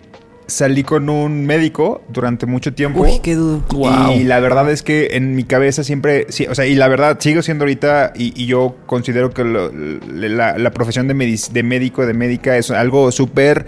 [0.48, 3.02] salí con un médico durante mucho tiempo.
[3.02, 3.36] Uy, qué.
[3.36, 4.14] Wow.
[4.16, 7.18] Y la verdad es que en mi cabeza siempre, sí, o sea, y la verdad
[7.20, 11.62] sigo siendo ahorita, y, y yo considero que lo- la, la profesión de, medic- de
[11.62, 13.68] médico, de médica, es algo súper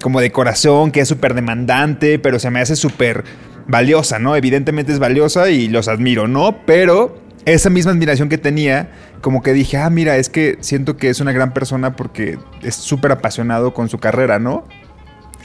[0.00, 3.24] como de corazón, que es súper demandante, pero se me hace súper
[3.66, 4.36] valiosa, ¿no?
[4.36, 6.58] Evidentemente es valiosa y los admiro, ¿no?
[6.66, 11.10] Pero esa misma admiración que tenía, como que dije, ah, mira, es que siento que
[11.10, 14.64] es una gran persona porque es súper apasionado con su carrera, ¿no?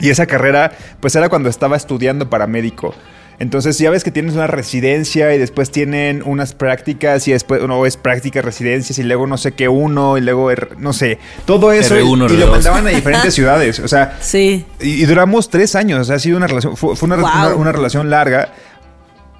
[0.00, 2.94] Y esa carrera, pues era cuando estaba estudiando para médico.
[3.40, 7.86] Entonces ya ves que tienes una residencia y después tienen unas prácticas y después no
[7.86, 11.98] es prácticas, residencias y luego no sé qué uno y luego no sé, todo eso
[11.98, 12.50] y- R1, y, lo R2.
[12.50, 13.78] mandaban a diferentes ciudades.
[13.80, 14.66] O sea, Sí.
[14.78, 16.00] y, y duramos tres años.
[16.00, 17.24] O sea, ha sido una relación, fue, fue una, Wow.
[17.30, 18.52] una- una relación larga,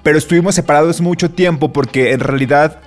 [0.03, 2.79] pero estuvimos separados mucho tiempo porque en realidad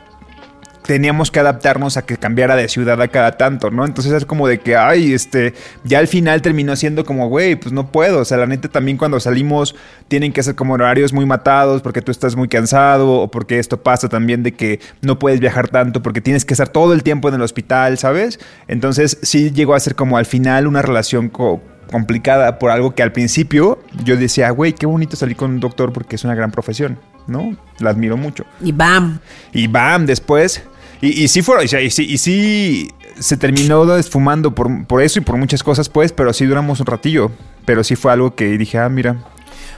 [0.87, 3.87] teníamos que adaptarnos a que cambiara de ciudad a cada tanto, ¿no?
[3.87, 7.73] Entonces es como de que, ay, este, ya al final terminó siendo como, güey, pues
[7.73, 8.21] no puedo.
[8.21, 9.75] O sea, la neta también cuando salimos
[10.09, 13.83] tienen que ser como horarios muy matados porque tú estás muy cansado o porque esto
[13.83, 17.29] pasa también de que no puedes viajar tanto porque tienes que estar todo el tiempo
[17.29, 18.39] en el hospital, ¿sabes?
[18.69, 23.03] Entonces sí llegó a ser como al final una relación co- complicada por algo que
[23.03, 26.51] al principio yo decía, güey, qué bonito salir con un doctor porque es una gran
[26.51, 27.57] profesión, ¿no?
[27.79, 28.45] La admiro mucho.
[28.61, 29.19] Y bam.
[29.53, 30.63] Y bam, después.
[31.05, 32.89] Y, y sí fueron, y, y sí, y sí
[33.19, 36.87] se terminó esfumando por, por eso y por muchas cosas, pues, pero sí duramos un
[36.87, 37.31] ratillo.
[37.67, 39.23] Pero sí fue algo que dije, ah, mira.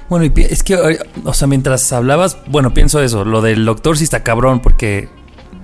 [0.09, 4.05] Bueno, es que, eh, o sea, mientras hablabas, bueno, pienso eso, lo del doctor sí
[4.05, 5.09] está cabrón porque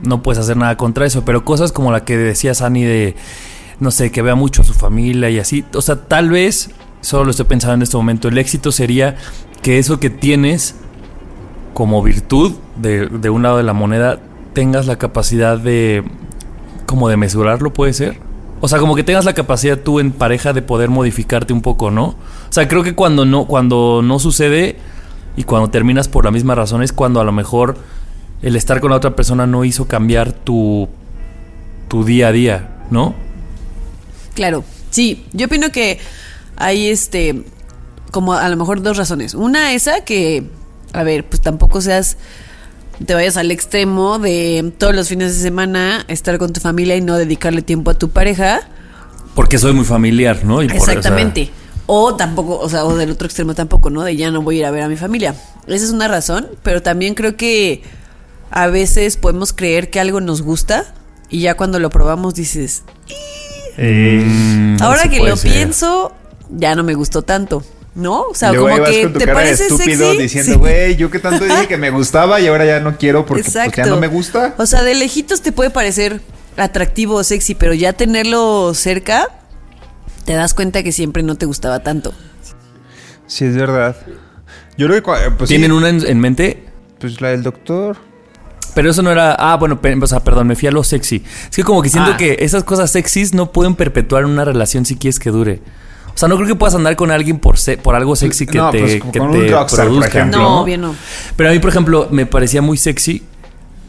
[0.03, 3.15] no puedes hacer nada contra eso, pero cosas como la que decía Sani de,
[3.79, 6.71] no sé, que vea mucho a su familia y así, o sea, tal vez,
[7.03, 9.17] solo lo estoy pensando en este momento, el éxito sería
[9.63, 10.75] que eso que tienes
[11.73, 14.19] como virtud de, de un lado de la moneda,
[14.53, 16.05] tengas la capacidad de,
[16.87, 18.19] como de mesurarlo, puede ser.
[18.61, 21.91] O sea, como que tengas la capacidad tú en pareja de poder modificarte un poco,
[21.91, 22.05] ¿no?
[22.05, 22.17] O
[22.51, 24.77] sea, creo que cuando no, cuando no sucede
[25.37, 27.77] y cuando terminas por la misma razón es cuando a lo mejor
[28.43, 30.89] el estar con la otra persona no hizo cambiar tu,
[31.89, 33.15] tu día a día, ¿no?
[34.35, 35.99] Claro, sí, yo opino que
[36.57, 37.45] hay este,
[38.11, 39.35] como a lo mejor dos razones.
[39.35, 40.45] Una esa que,
[40.93, 42.17] a ver, pues tampoco seas,
[43.05, 47.01] te vayas al extremo de todos los fines de semana estar con tu familia y
[47.01, 48.61] no dedicarle tiempo a tu pareja.
[49.35, 50.63] Porque soy muy familiar, ¿no?
[50.63, 51.51] Y por- o sea, Exactamente.
[51.87, 54.03] O tampoco, o sea, o del otro extremo tampoco, ¿no?
[54.03, 55.35] De ya no voy a ir a ver a mi familia.
[55.67, 57.83] Esa es una razón, pero también creo que
[58.51, 60.85] a veces podemos creer que algo nos gusta
[61.29, 62.83] y ya cuando lo probamos dices,
[63.79, 65.51] mm, Ahora que lo ser.
[65.53, 66.13] pienso,
[66.51, 68.23] ya no me gustó tanto, ¿no?
[68.23, 70.23] O sea, como que te parece estúpido sexy.
[70.23, 70.59] diciendo, Sí.
[70.59, 73.55] güey, yo que tanto dije que me gustaba y ahora ya no quiero porque pues,
[73.57, 73.77] Exacto.
[73.83, 74.55] ya no me gusta.
[74.59, 76.21] O sea, de lejitos te puede parecer
[76.57, 79.29] atractivo o sexy, pero ya tenerlo cerca,
[80.25, 82.15] te das cuenta que siempre no te gustaba tanto.
[83.27, 83.97] Sí, es verdad.
[84.79, 85.09] Yo creo que...
[85.11, 86.65] cua- Pues, ¿Tienen sí, una en, en mente?
[86.99, 87.97] Pues la del doctor.
[88.75, 89.35] Pero eso no era.
[89.39, 91.23] Ah, bueno, o sea, perdón, me fui a lo sexy.
[91.51, 92.17] Es que como que siento Ah.
[92.17, 95.61] que esas cosas sexys no pueden perpetuar una relación si quieres que dure.
[96.15, 98.59] O sea, no creo que puedas andar con alguien por se- por algo sexy que
[98.59, 100.41] No, te, pues, como que con te un rockstar, por produzca, ejemplo.
[100.41, 100.95] No, bien no.
[101.37, 103.23] Pero a mí, por ejemplo, me parecía muy sexy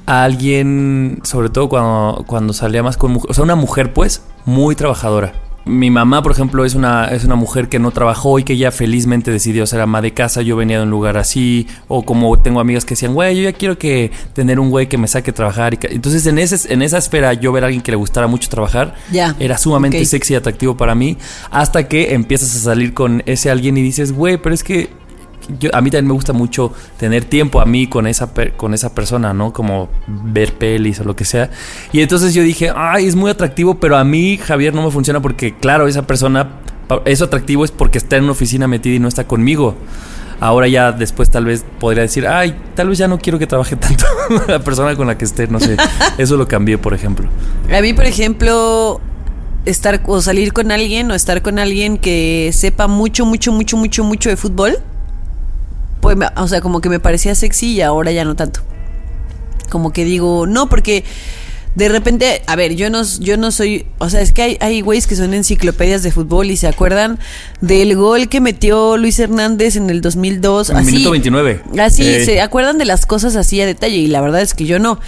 [0.06, 4.24] a alguien, sobre todo cuando, cuando salía más con mujer, o sea, una mujer pues
[4.46, 5.34] muy trabajadora.
[5.66, 8.72] Mi mamá, por ejemplo, es una, es una mujer que no trabajó y que ya
[8.72, 10.42] felizmente decidió ser ama de casa.
[10.42, 11.68] Yo venía de un lugar así.
[11.88, 14.98] O como tengo amigas que decían, güey, yo ya quiero que tener un güey que
[14.98, 15.74] me saque a trabajar.
[15.74, 15.88] Y que-".
[15.88, 18.96] Entonces, en, ese, en esa esfera, yo ver a alguien que le gustara mucho trabajar,
[19.12, 21.18] Ya, era sumamente sexy y atractivo para mí.
[21.50, 24.90] Hasta que empiezas a salir con ese alguien y dices, güey, pero es que
[25.60, 28.74] yo, a mí también me gusta mucho tener tiempo a mí con esa, per- con
[28.74, 29.54] esa persona, ¿no?
[29.54, 31.50] Como ver pelis o lo que sea.
[31.92, 35.22] Y entonces yo dije, ay, es muy atractivo, pero a mí, Javier, no me funciona
[35.22, 36.50] porque, claro, esa persona,
[37.06, 39.76] eso atractivo es porque está en una oficina metida y no está conmigo.
[40.40, 43.76] Ahora ya después tal vez podría decir, ay, tal vez ya no quiero que trabaje
[43.78, 44.06] tanto
[44.48, 45.78] la persona con la que esté, no sé.
[46.18, 47.30] Eso lo cambié, por ejemplo.
[47.74, 49.00] A mí, por ejemplo,
[49.66, 54.04] estar o salir con alguien o estar con alguien que sepa mucho, mucho, mucho, mucho,
[54.04, 54.80] mucho de fútbol,
[56.04, 58.60] pues, o sea, como que me parecía sexy y ahora ya no tanto.
[59.70, 61.04] Como que digo, no, porque
[61.76, 64.82] de repente, a ver, yo no, yo no soy, o sea, es que hay, hay
[64.82, 67.18] güeyes que son enciclopedias de fútbol y se acuerdan
[67.62, 70.70] del gol que metió Luis Hernández en el 2002.
[70.72, 71.62] En así, minuto 29.
[71.80, 72.26] Así, Eh.
[72.26, 75.00] se acuerdan de las cosas así a detalle y la verdad es que yo no.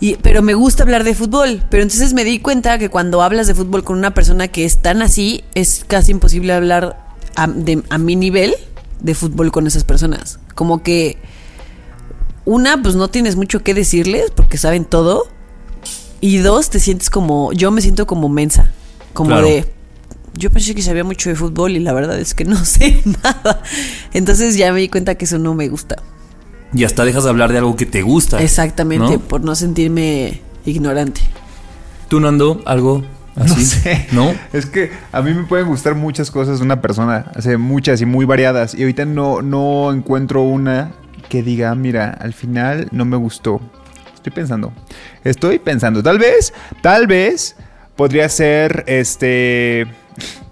[0.00, 1.62] Y, pero me gusta hablar de fútbol.
[1.70, 4.78] Pero entonces me di cuenta que cuando hablas de fútbol con una persona que es
[4.82, 6.98] tan así, es casi imposible hablar
[7.36, 8.52] a, de- a mi nivel
[9.02, 10.38] de fútbol con esas personas.
[10.54, 11.18] Como que
[12.44, 15.26] una, pues no tienes mucho que decirles porque saben todo.
[16.20, 18.72] Y dos, te sientes como, yo me siento como mensa.
[19.12, 19.46] Como Claro.
[19.48, 19.66] de,
[20.34, 23.62] yo pensé que sabía mucho de fútbol y la verdad es que no sé nada.
[24.12, 25.96] Entonces ya me di cuenta que eso no me gusta.
[26.74, 28.42] Y hasta dejas de hablar de algo que te gusta.
[28.42, 29.18] Exactamente, ¿no?
[29.20, 31.20] por no sentirme ignorante.
[32.08, 33.02] ¿Tú, Nando, algo
[33.36, 33.54] así?
[33.54, 34.06] No sé.
[34.12, 34.34] ¿No?
[34.52, 37.26] Es que a mí me pueden gustar muchas cosas de una persona.
[37.34, 38.74] Hace muchas y muy variadas.
[38.74, 40.92] Y ahorita no, no encuentro una
[41.28, 43.60] que diga, mira, al final no me gustó.
[44.14, 44.72] Estoy pensando.
[45.24, 46.02] Estoy pensando.
[46.02, 47.56] Tal vez, tal vez
[47.96, 49.86] podría ser este.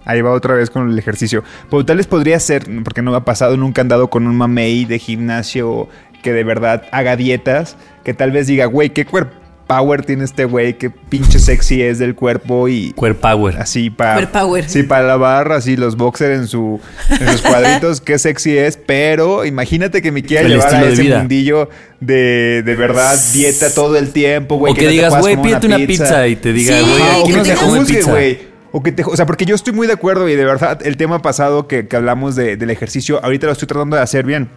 [0.05, 1.45] Ahí va otra vez con el ejercicio.
[1.71, 4.37] Pero tal vez podría ser, porque no me ha pasado, nunca he andado con un
[4.37, 5.89] mamey de gimnasio
[6.23, 7.77] que de verdad haga dietas.
[8.03, 9.40] Que tal vez diga, güey, qué cuerpo
[9.71, 13.57] power tiene este güey, qué pinche sexy es del cuerpo y Queer Power.
[13.59, 14.69] así para Queer power.
[14.69, 19.45] sí para lavar así los boxers en su en sus cuadritos qué sexy es pero
[19.45, 21.19] imagínate que me quiera El llevar a de ese vida.
[21.21, 21.69] mundillo
[22.01, 25.37] de, de verdad dieta todo el tiempo güey o que, no te digas, puedas güey,
[25.37, 26.27] comer pídete una pizza.
[26.29, 28.39] y te diga, Sí, güey, o aquí que no se juzgue, güey.
[28.73, 30.97] O que te, o sea, porque yo estoy muy de acuerdo y de verdad el
[30.97, 34.49] tema pasado que, que hablamos de- del ejercicio, ahorita lo estoy tratando de hacer bien.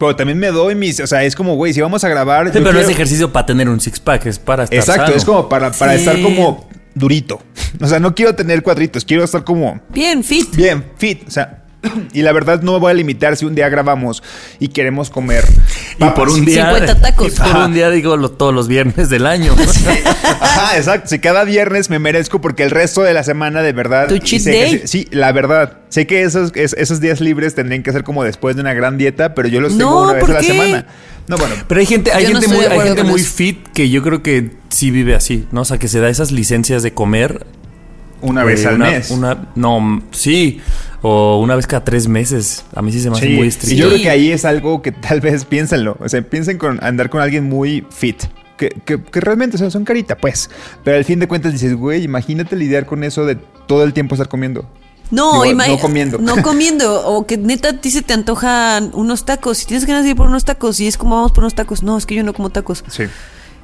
[0.00, 2.46] Pero también me doy mis, o sea, es como, güey, si vamos a grabar...
[2.46, 5.16] Sí, pero no es ejercicio para tener un six pack, es para estar Exacto, sano.
[5.16, 5.98] es como para, para Sí.
[5.98, 7.40] estar como durito.
[7.80, 10.56] O sea, no quiero tener cuadritos, quiero estar como Bien, fit.
[10.56, 11.28] bien, fit.
[11.28, 11.64] O sea,
[12.12, 14.22] y la verdad no me voy a limitar si un día grabamos
[14.58, 15.44] y queremos comer.
[15.98, 16.66] Y por un día.
[16.70, 17.32] 50 tacos.
[17.32, 17.66] Y por Ajá.
[17.66, 19.54] un día digo lo- todos los viernes del año.
[20.40, 21.08] Ajá, exacto.
[21.08, 24.08] Si cada viernes me merezco porque el resto de la semana de verdad.
[24.08, 24.82] ¿Tu cheat que day?
[24.84, 25.78] sí, la verdad.
[25.88, 28.98] Sé que esos, es- esos días libres tendrían que ser como después de una gran
[28.98, 30.46] dieta, pero yo los tengo No, una vez ¿por a la qué?
[30.46, 30.86] semana.
[31.26, 31.54] No, bueno.
[31.68, 34.50] Pero hay gente, hay Yo gente muy, hay gente muy fit que yo creo que
[34.68, 35.60] sí vive así, ¿no?
[35.62, 37.46] O sea, que se da esas licencias de comer.
[38.22, 39.10] Una vez eh, al una- mes.
[39.10, 40.60] Una, no, sí.
[41.02, 42.64] O una vez cada tres meses.
[42.74, 43.76] A mí sí se me hace Sí, muy y estricto.
[43.82, 45.96] yo creo que ahí es algo que tal vez piénsenlo.
[46.00, 48.22] O sea, piensen con andar con alguien muy fit.
[48.56, 50.50] Que, que- que realmente o sea, son carita, pues.
[50.84, 53.36] Pero al fin de cuentas dices, güey, imagínate lidiar con eso de
[53.66, 54.66] todo el tiempo estar comiendo.
[55.10, 56.18] No, Digo, no comiendo.
[56.18, 57.06] No comiendo.
[57.08, 59.58] O que neta a ti se te antojan unos tacos.
[59.58, 61.82] Si tienes ganas de ir por unos tacos y es como vamos por unos tacos.
[61.82, 62.84] No, es que yo no como tacos.
[62.88, 63.04] Sí.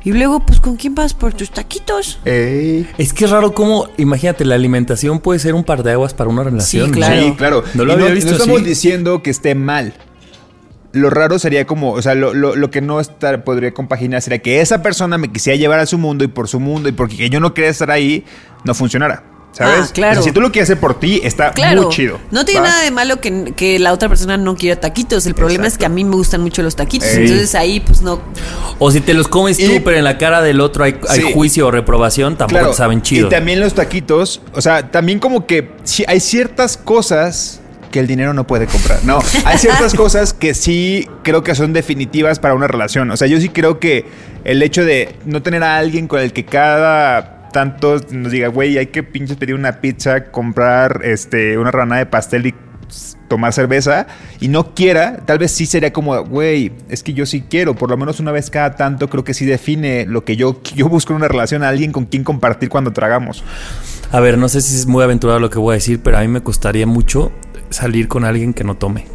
[0.06, 2.20] Y luego, pues, ¿con quién vas por tus taquitos?
[2.24, 2.88] Ey.
[2.96, 6.30] Es que es raro cómo, imagínate, la alimentación puede ser un par de aguas para
[6.30, 6.84] una relación.
[6.86, 6.96] Sí, ¿no?
[6.96, 7.20] claro.
[7.22, 7.64] Sí, claro.
[7.74, 8.68] No lo Y había visto no estamos así.
[8.68, 9.94] diciendo que esté mal.
[10.92, 14.38] Lo raro sería como, o sea, lo, lo- lo que no estar, podría compaginar sería
[14.38, 17.28] que esa persona me quisiera llevar a su mundo y por su mundo y porque
[17.28, 18.24] yo no quería estar ahí,
[18.64, 19.24] no funcionara.
[19.56, 19.86] ¿Sabes?
[19.88, 20.12] Ah, claro.
[20.12, 21.84] O sea, si tú lo quieres hacer por ti, está Claro.
[21.84, 22.20] muy chido.
[22.30, 22.68] No tiene ¿va?
[22.68, 25.24] nada de malo que, que la otra persona no quiera taquitos.
[25.24, 27.08] El problema es que a mí me gustan mucho los taquitos.
[27.08, 27.22] Ey.
[27.22, 28.20] Entonces ahí, pues no.
[28.78, 30.98] O si te los comes tú, pero en la cara del otro hay,
[31.32, 33.28] juicio o reprobación, tampoco Claro, te saben chido.
[33.28, 38.06] Y también los taquitos, o sea, también como que sí, hay ciertas cosas que el
[38.06, 39.02] dinero no puede comprar.
[39.04, 43.10] No, hay ciertas cosas que sí creo que son definitivas para una relación.
[43.10, 44.04] O sea, yo sí creo que
[44.44, 48.76] el hecho de no tener a alguien con el que cada tanto nos diga, güey,
[48.76, 52.54] hay que pinches pedir una pizza, comprar este una rana de pastel y
[53.28, 54.06] tomar cerveza
[54.40, 57.88] y no quiera, tal vez sí sería como, güey, es que yo sí quiero, por
[57.88, 61.14] lo menos una vez cada tanto, creo que sí define lo que yo, yo busco
[61.14, 63.42] en una relación a alguien con quien compartir cuando tragamos.
[64.12, 66.20] A ver, no sé si es muy aventurado lo que voy a decir, pero a
[66.20, 67.32] mí me costaría mucho
[67.70, 69.06] salir con alguien que no tome.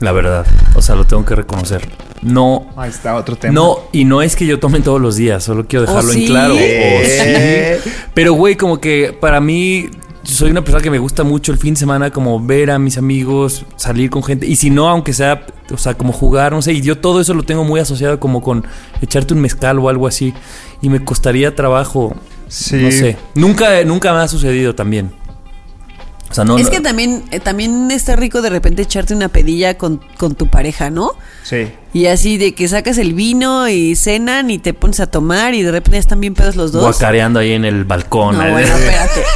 [0.00, 0.44] La verdad.
[0.74, 1.88] O sea, lo tengo que reconocer.
[2.22, 2.66] No.
[2.76, 3.54] Ahí está otro tema.
[3.54, 6.22] No, y no es que yo tome todos los días, solo quiero dejarlo sí?
[6.22, 6.54] en claro.
[6.54, 7.90] O sí.
[8.14, 9.90] Pero, güey, como que para mí,
[10.22, 12.98] soy una persona que me gusta mucho el fin de semana, como ver a mis
[12.98, 14.46] amigos, salir con gente.
[14.46, 16.72] Y si no, aunque sea, o sea, como jugar, no sé.
[16.72, 18.64] Y yo todo eso lo tengo muy asociado como con
[19.00, 20.34] echarte un mezcal o algo así.
[20.82, 22.14] Y me costaría trabajo.
[22.48, 22.76] Sí.
[22.76, 23.16] No sé.
[23.34, 25.10] Nunca, nunca me ha sucedido también.
[26.30, 26.58] O sea, no.
[26.58, 30.34] es no- que también, eh, también está rico de repente echarte una pedilla con, con
[30.34, 31.12] tu pareja, ¿no?
[31.44, 31.68] Sí.
[31.92, 35.62] Y así de que sacas el vino y cenan y te pones a tomar y
[35.62, 36.82] de repente ya están bien pedos los dos.
[36.82, 38.36] guacareando ahí en el balcón.
[38.36, 38.52] No, ahí.
[38.52, 39.22] bueno, espérate.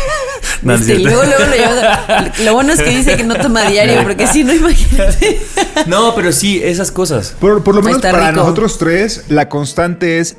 [0.63, 3.63] No, es Este, luego, luego lo, llevas- lo bueno es que dice que no toma
[3.65, 5.41] diario, porque si no, imagínate.
[5.87, 7.35] No, pero sí, esas cosas.
[7.41, 8.41] Por, por lo menos Está para rico.
[8.43, 10.37] nosotros tres, la constante es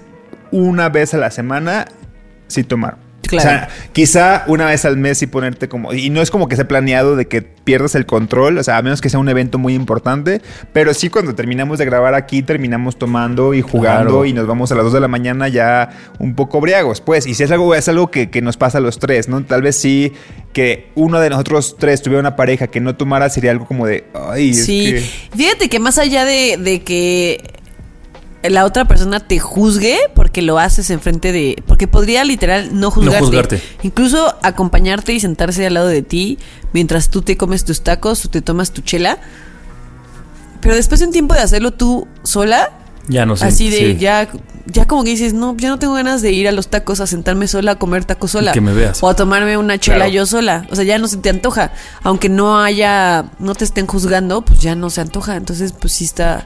[0.52, 1.86] una vez a la semana
[2.48, 2.98] sí tomar.
[3.32, 3.50] Claro.
[3.50, 5.94] O sea, quizá una vez al mes y ponerte como...
[5.94, 8.82] Y no es como que sea planeado de que pierdas el control, o sea, a
[8.82, 10.42] menos que sea un evento muy importante,
[10.74, 14.26] pero sí cuando terminamos de grabar aquí, terminamos tomando y jugando Claro.
[14.26, 17.28] y nos vamos a las 2 de la mañana ya un poco briagos, pues.
[17.28, 19.44] Y si es algo, es algo que, que nos pasa a los tres, ¿no?
[19.44, 20.14] Tal vez sí
[20.54, 24.06] que uno de nosotros tres tuviera una pareja que no tomara, sería algo como de...
[24.14, 27.42] Ay, es Sí, que- fíjate que más allá de, de que
[28.44, 31.62] la otra persona te juzgue porque lo haces enfrente de...
[31.68, 33.20] Porque podría literal no juzgarte.
[33.26, 33.62] juzgarte.
[33.84, 36.40] Incluso acompañarte y sentarse al lado de ti
[36.74, 39.18] mientras tú te comes tus tacos o te tomas tu chela.
[40.62, 42.72] Pero después de un tiempo de hacerlo tú sola,
[43.08, 43.46] Ya no sé.
[43.46, 43.98] así de sí.
[43.98, 44.30] ya...
[44.68, 47.08] Ya como que dices, no, ya no tengo ganas de ir a los tacos a
[47.08, 48.52] sentarme sola a comer tacos sola.
[48.52, 49.02] que me veas.
[49.02, 50.12] O a tomarme una chela Claro.
[50.12, 50.68] yo sola.
[50.70, 51.74] O sea, ya no se te antoja.
[52.04, 55.36] Aunque no haya, no te estén juzgando, pues ya no se antoja.
[55.36, 56.46] Entonces, pues sí está.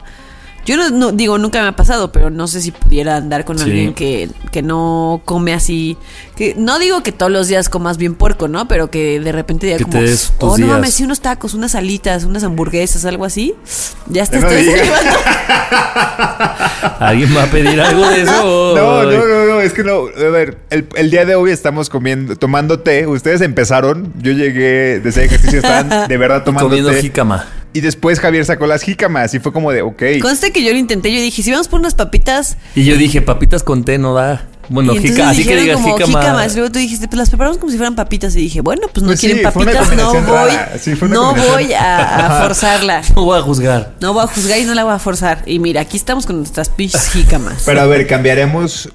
[0.65, 3.57] Yo no, no- digo, nunca me ha pasado, pero no sé si pudiera andar con
[3.59, 3.65] Sí.
[3.65, 5.95] alguien que, que no come así.
[6.35, 8.67] Que no digo que todos los días comas bien puerco, ¿no?
[8.67, 9.99] Pero que de repente ya Que como.
[10.39, 10.67] oh, no días".
[10.69, 13.53] mames, sí, unos tacos, unas alitas, unas hamburguesas, algo así.
[14.07, 15.19] Ya te No estoy salivando.
[16.99, 18.31] ¿Alguien va a pedir algo de eso?
[18.75, 20.05] No, no, no, no, es que no.
[20.07, 23.07] A ver, el, el día de hoy estamos comiendo, tomando té.
[23.07, 27.01] Ustedes empezaron, yo llegué desde ejercicio, estaban de verdad tomando Comiendo té.
[27.01, 27.45] jícama.
[27.75, 30.01] Y después Javier sacó las jícamas y fue como de, ok.
[30.21, 31.13] Conste que yo lo intenté.
[31.13, 32.55] Yo dije, si vamos por unas papitas.
[32.73, 34.47] Y yo dije, papitas con té no da.
[34.69, 36.21] Bueno, jica, así que digas como jícama.
[36.21, 36.55] jícamas.
[36.55, 38.33] Luego tú dijiste, pues las preparamos como si fueran papitas.
[38.37, 40.51] Y dije, bueno, pues no Pues quieren papitas, no voy.
[40.79, 43.01] Sí, no voy a, a forzarla.
[43.13, 43.91] No voy a juzgar.
[43.99, 45.43] No voy a juzgar y no la voy a forzar.
[45.45, 47.63] Y mira, aquí estamos con nuestras pinches jícamas.
[47.65, 48.87] Pero a ver, cambiaremos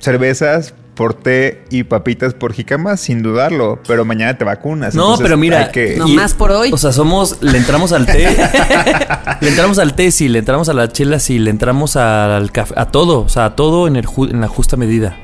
[0.00, 3.78] cervezas por té y papitas por jícamas sin dudarlo.
[3.88, 4.94] Pero mañana te vacunas.
[4.94, 5.72] No, pero mira.
[5.72, 6.70] que- No y- más por hoy.
[6.74, 7.38] O sea, somos.
[7.40, 8.28] Le entramos al té.
[9.40, 10.28] le entramos al té, sí.
[10.28, 11.38] Le entramos a la chela, sí.
[11.38, 12.74] Le entramos al café.
[12.76, 13.20] A todo.
[13.22, 15.16] O sea, a todo en, el ju- en la justa medida.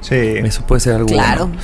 [0.00, 0.14] Sí.
[0.16, 1.08] Eso puede ser algo.
[1.08, 1.48] claro.
[1.48, 1.60] bueno.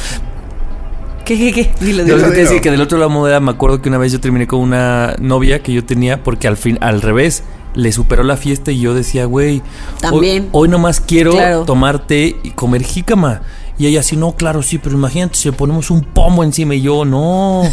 [1.24, 1.70] ¿Qué, qué, qué?
[1.80, 2.16] Dilo, Yo dilo.
[2.18, 3.96] lo que te decía que del otro lado de la moneda me acuerdo que una
[3.96, 7.44] vez yo terminé con una novia que yo tenía porque al fin, al revés,
[7.74, 9.62] le superó la fiesta y yo decía, güey,
[10.00, 10.44] También.
[10.52, 11.64] Hoy, hoy nomás quiero Claro.
[11.64, 13.42] tomar té y comer jícama.
[13.76, 16.82] Y ella así, no, claro, sí, pero imagínate si le ponemos un pomo encima y
[16.82, 17.62] yo, no.
[17.62, 17.70] o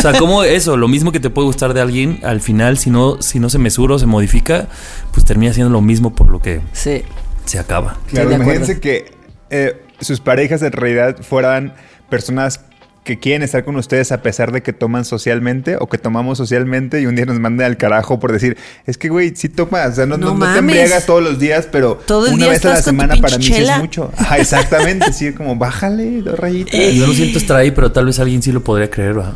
[0.00, 3.20] sea, como eso, lo mismo que te puede gustar de alguien, al final, si no,
[3.20, 4.68] si no se mesura o se modifica,
[5.12, 7.02] pues termina siendo lo mismo por lo que Sí.
[7.46, 7.96] se acaba.
[8.06, 9.12] Claro, imagínense que
[9.50, 11.74] eh, sus parejas en realidad fueran
[12.08, 12.60] personas
[13.04, 17.00] que quieren estar con ustedes a pesar de que toman socialmente o que tomamos socialmente
[17.00, 19.94] y un día nos manden al carajo por decir, es que güey, sí tomas, o
[19.94, 22.64] sea, no, No no- no te embriagas todos los días, pero Todo una día vez
[22.66, 24.12] a la semana para mí sí es mucho.
[24.16, 26.78] Ajá, exactamente, sí, como bájale dos rayitas.
[26.94, 29.32] Yo no siento estar ahí, pero tal vez alguien sí lo podría creer, ¿verdad?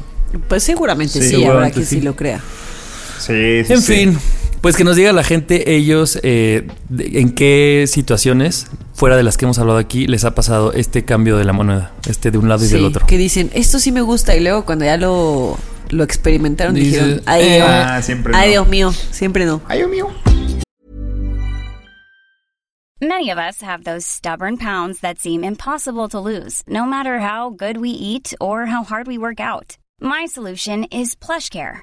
[0.48, 1.96] Pues seguramente Sí, sí, habrá que sí.
[1.96, 2.00] sí.
[2.02, 2.40] lo crea.
[3.18, 3.94] Sí, sí, En sí.
[3.94, 4.18] fin,
[4.64, 9.36] pues que nos diga la gente, ellos, eh, de- en qué situaciones, fuera de las
[9.36, 12.48] que hemos hablado aquí, les ha pasado este cambio de la moneda, este de un
[12.48, 13.06] lado y Sí, del otro.
[13.06, 14.34] que dicen, esto sí me gusta.
[14.34, 15.58] Y luego cuando ya lo,
[15.90, 18.52] lo experimentaron, Dices, dijeron, ay, eh, Dios, Ah, siempre ay, no.
[18.52, 19.60] Dios mío, siempre no.
[19.68, 20.08] Ay, Dios mío.
[23.02, 27.50] Many of us have those stubborn pounds that seem impossible to lose, no matter how
[27.50, 29.76] good we eat or how hard we work out.
[30.00, 31.82] My solution is PlushCare.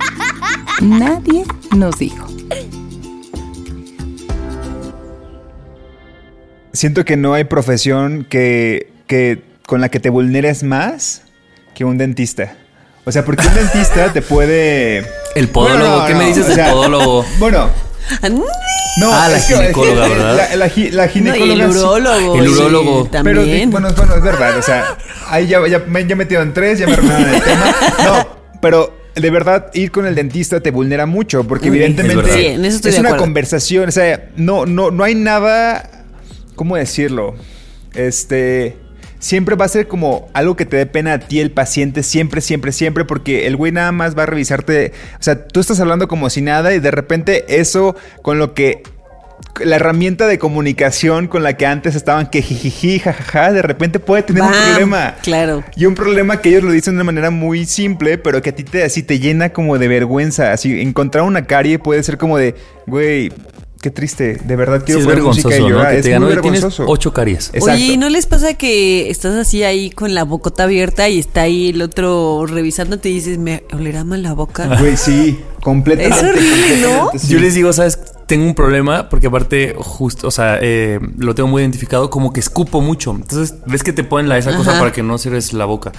[0.81, 1.43] Nadie
[1.75, 2.27] nos dijo.
[6.73, 11.23] Siento que no hay profesión que, que con la que te vulneres más
[11.75, 12.53] que un dentista.
[13.05, 15.05] O sea, porque un dentista te puede.
[15.35, 17.25] El podólogo, Bueno, no, ¿qué no, me dices o del sea, podólogo?
[17.39, 17.69] Bueno,
[18.99, 19.13] no.
[19.13, 20.35] Ah, la es que- ginecóloga, ¿verdad?
[20.49, 21.53] La, la gi- la No, y ginecóloga.
[21.53, 22.35] el urólogo.
[22.35, 23.09] El sí, urólogo.
[23.11, 23.69] Pero también.
[23.69, 24.57] bueno, es- bueno, es verdad.
[24.57, 24.97] O sea,
[25.29, 27.75] ahí ya, ya, me ya metido en tres, ya me arruinaron el tema.
[28.05, 28.27] No,
[28.61, 31.43] pero de verdad, ir con el dentista te vulnera mucho.
[31.45, 32.35] Porque Uy, evidentemente es verdad.
[32.37, 33.23] Sí, en eso estoy es de una acuerdo.
[33.25, 33.89] conversación.
[33.89, 36.05] O sea, no, no, no hay nada.
[36.55, 37.35] ¿Cómo decirlo?
[37.93, 38.77] Este.
[39.19, 42.41] Siempre va a ser como algo que te dé pena a ti, el paciente, siempre,
[42.41, 44.93] siempre, siempre, porque el güey nada más va a revisarte.
[45.19, 48.81] O sea, tú estás hablando como si nada y de repente eso con lo que
[49.63, 54.23] la herramienta de comunicación con la que antes estaban que jijiji, jajaja, de repente puede
[54.23, 55.15] tener un problema.
[55.21, 55.63] claro.
[55.75, 58.55] Y un problema que ellos lo dicen de una manera muy simple, pero que a
[58.55, 60.51] ti te, así te llena como de vergüenza.
[60.53, 62.55] Así, encontrar una carie puede ser como de,
[62.87, 63.31] güey,
[63.81, 65.75] qué triste, de verdad Sí, quiero es poner música y vergonzoso, ¿no?
[65.75, 65.91] llorar.
[65.93, 66.85] Que Es te muy "Oye, tienes vergonzoso.
[66.87, 67.49] ocho caries.
[67.53, 67.71] Exacto.
[67.71, 71.41] Oye, ¿y no les pasa que estás así ahí con la bocota abierta y está
[71.41, 74.67] ahí el otro revisándote y dices, me olerá mal la boca?
[74.79, 76.15] Güey, sí, completamente.
[76.17, 77.11] Es horrible, ¿no?
[77.17, 77.27] sí.
[77.29, 77.99] Yo les digo, ¿sabes?
[78.31, 82.39] Tengo un problema porque aparte, justo, o sea, eh, lo tengo muy identificado como que
[82.39, 83.11] escupo mucho.
[83.11, 85.91] Entonces, ves que te ponen la, esa cosa para que no cierres la boca.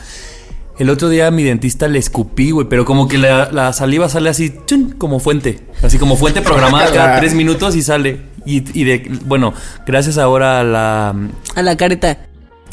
[0.78, 4.09] El otro día a mi dentista le escupí, güey, pero como que la, la saliva
[4.09, 5.61] sale así, chun, como fuente.
[5.83, 8.22] Así como fuente programada cada tres minutos y sale.
[8.47, 9.53] Y, y de, bueno,
[9.87, 11.14] gracias ahora a la,
[11.55, 12.16] A la careta.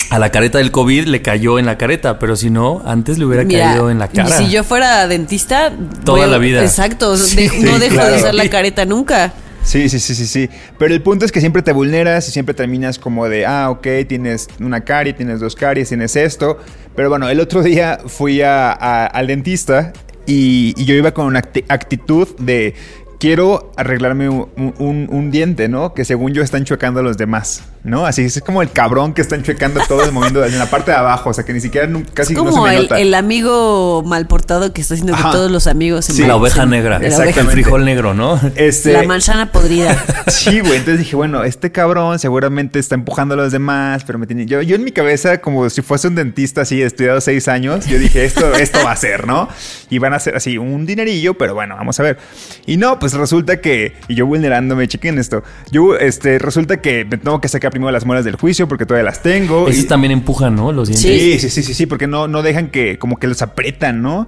[0.10, 3.26] a la careta del COVID le cayó en la careta, pero si no, antes le
[3.26, 4.30] hubiera Mira, caído en la cara.
[4.38, 5.74] Si yo fuera de-dentista...
[6.06, 6.64] Toda a- la vida.
[6.64, 7.18] Exacto.
[7.18, 8.12] de- Sí, no dejo claro.
[8.14, 9.34] de usar la careta nunca.
[9.64, 10.50] Sí, sí, sí, sí, sí.
[10.78, 13.86] Pero el punto es que siempre te vulneras y siempre terminas como de, ah, ok,
[14.08, 16.58] tienes una carie, tienes dos caries, tienes esto.
[16.96, 18.72] Pero bueno, el otro día fui a-
[19.06, 19.94] al dentista
[20.26, 22.74] y, yo iba con una acti- actitud de,
[23.20, 24.48] quiero arreglarme un,
[24.80, 25.94] un- un diente, ¿no?
[25.94, 28.06] Que según yo están chuecando a los demás, ¿no?
[28.06, 31.30] Así es como el cabrón que están chuecando todos moviendo en la parte de abajo,
[31.30, 33.00] o sea que ni siquiera casi Es no se como me el, nota.
[33.00, 36.26] el amigo mal portado que está haciendo que todos los amigos se Sí.
[36.26, 36.98] la oveja negra.
[37.00, 37.42] la Exactamente.
[37.42, 38.40] El frijol negro, ¿no?
[38.56, 39.96] Este, La manzana podrida.
[40.28, 40.76] Sí, güey.
[40.78, 44.46] Entonces dije, bueno, este cabrón seguramente está empujando a los demás, pero me tiene.
[44.46, 47.98] Yo, yo en mi cabeza, como si fuese un dentista así, estudiado seis años, yo
[48.00, 49.50] dije, esto, esto va a ser, ¿no?
[49.90, 52.18] Y van a ser así un dinerillo, pero bueno, vamos a ver.
[52.66, 53.94] Y no, pues resulta que.
[54.08, 55.44] Y yo vulnerándome, chequen esto.
[55.72, 59.06] Yo, este, resulta que me tengo que sacar primero las muelas del juicio porque todavía
[59.06, 59.68] las tengo.
[59.68, 60.72] Esos y- también empujan, ¿no?
[60.72, 61.02] Los dientes.
[61.10, 64.28] Sí, sí, sí, sí, sí, porque no, no dejan que como que los apretan, ¿no?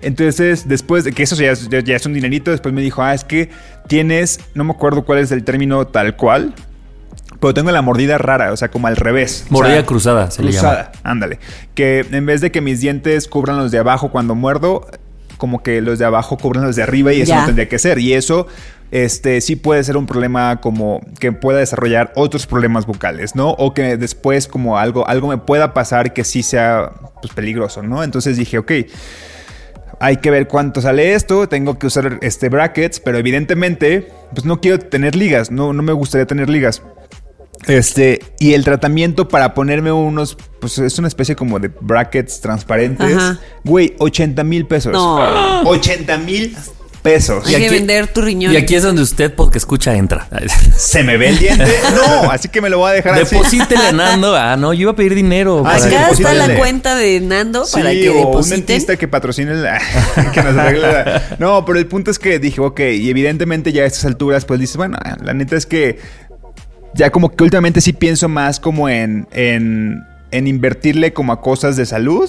[0.00, 3.02] Entonces, después de que eso ya es, ya- ya es un dinerito, después me dijo,
[3.02, 3.50] ah, es que
[3.88, 6.54] tienes, no me acuerdo cuál es el término tal cual,
[7.40, 9.44] pero tengo la mordida rara, o sea, como al revés.
[9.50, 10.68] O Mordida sea, cruzada, se le llama.
[10.68, 11.38] cruzada, ándale.
[11.74, 14.86] Que en vez de que mis dientes cubran los de abajo cuando muerdo,
[15.38, 17.98] como que los de abajo cubran los de arriba y eso no tendría que ser.
[17.98, 18.46] Y eso,
[18.90, 23.50] este, sí puede ser un problema como que pueda desarrollar otros problemas bucales, ¿no?
[23.52, 28.02] O que después como algo, algo me pueda pasar que sí sea pues, peligroso, ¿no?
[28.02, 28.72] Entonces dije, ok.
[30.00, 34.60] Hay que ver cuánto sale esto, tengo que usar este brackets, pero evidentemente, pues no
[34.60, 36.82] quiero tener ligas, no, no me gustaría tener ligas.
[37.66, 43.14] Este, y el tratamiento para ponerme unos, pues es una especie como de brackets transparentes.
[43.14, 43.38] Ajá.
[43.64, 44.92] Güey, 80 mil pesos.
[44.92, 45.62] No.
[45.68, 46.56] 80 mil
[47.02, 47.46] pesos.
[47.46, 48.52] Hay Y que aquí- vender tu riñón.
[48.52, 50.28] Y aquí es donde usted, porque escucha, entra.
[50.76, 51.64] ¿Se me ve el diente?
[51.94, 53.34] No, así que me lo voy a dejar así.
[53.36, 54.34] Deposítele, Nando.
[54.34, 55.60] Ah, no, yo iba a pedir dinero.
[55.60, 58.48] Ah, para sí, que- Acá está la cuenta de Nando Sí, para que o un
[58.48, 59.78] dentista que patrocine la,
[60.32, 63.82] que nos arregle la- No, pero el punto es que dije, ok, y evidentemente ya
[63.82, 65.98] a estas alturas, pues dices, bueno, la neta es que
[66.98, 71.86] ya como que últimamente sí pienso más como en, en, invertirle como a cosas de
[71.86, 72.28] salud,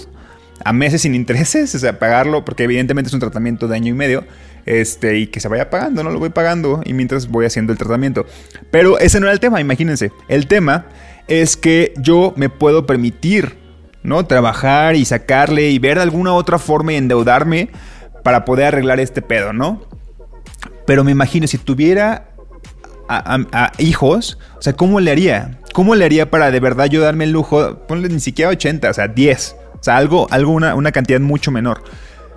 [0.64, 3.98] a meses sin intereses, o sea, pagarlo, porque evidentemente es un tratamiento de año y
[3.98, 4.26] medio,
[4.68, 7.80] este, y que se vaya pagando, no lo voy pagando, y mientras voy haciendo el
[7.80, 8.28] tratamiento.
[8.70, 10.12] Pero ese no era el tema, imagínense.
[10.28, 10.86] El tema
[11.28, 13.58] es que yo me puedo permitir,
[14.04, 14.28] ¿no?
[14.28, 17.70] Trabajar y sacarle y ver alguna otra forma y endeudarme
[18.24, 19.82] para poder arreglar este pedo, ¿no?
[20.86, 22.29] Pero me imagino, si tuviera
[23.10, 25.60] a, a- a hijos, o sea, ¿cómo le haría?
[25.74, 27.80] ¿Cómo le haría para de verdad yo darme el lujo?
[27.88, 29.56] Ponle ni siquiera 80, o sea, 10.
[29.80, 31.84] O sea, algo, algo una, una cantidad mucho menor.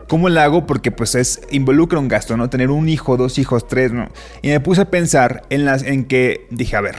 [0.08, 0.66] ¿Cómo le hago?
[0.66, 2.50] Porque pues es, involucra un gasto, ¿no?
[2.50, 4.08] Tener un hijo, dos hijos, tres, ¿no?
[4.42, 6.96] Y me puse a pensar en las, en que dije, a ver,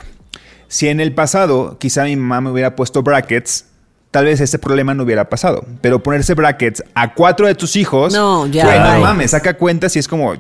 [0.67, 3.65] si en el pasado quizá mi mamá me hubiera puesto brackets,
[4.09, 5.63] tal vez ese problema no hubiera pasado.
[5.81, 8.95] Pero ponerse brackets a cuatro de tus hijos, No, ya.
[8.95, 10.33] no mames, saca cuentas y es como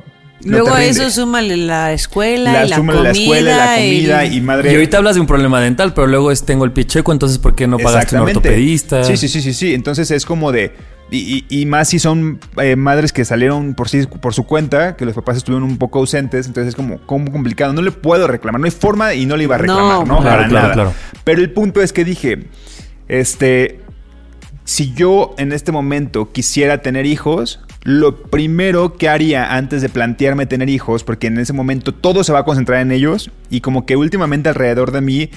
[0.45, 3.75] Luego te a eso súmale la escuela, la y la súmale comida, la escuela, la
[3.75, 4.71] comida y madre.
[4.71, 7.37] Y ahorita hablas de un problema dental, pero luego es tengo el pie chueco, entonces
[7.37, 9.03] ¿por qué no pagaste un ortopedista?
[9.05, 9.73] Sí, sí, sí, sí, sí.
[9.73, 10.73] Entonces es como de.
[11.11, 14.95] Y, y- y más si son eh, madres que salieron por sí por su cuenta,
[14.95, 17.71] que los papás estuvieron un poco ausentes, entonces es como, como complicado.
[17.71, 20.17] No le puedo reclamar, no hay forma y no le iba a No, reclamar, ¿no?
[20.19, 20.73] claro, Para claro, nada.
[20.73, 20.93] claro.
[21.23, 22.47] Pero el punto es que dije,
[23.07, 23.79] este,
[24.65, 30.45] si yo en este momento quisiera tener hijos, lo primero que haría antes de plantearme
[30.45, 33.85] tener hijos, porque en ese momento todo se va a concentrar en ellos, y como
[33.85, 35.29] que últimamente alrededor de mí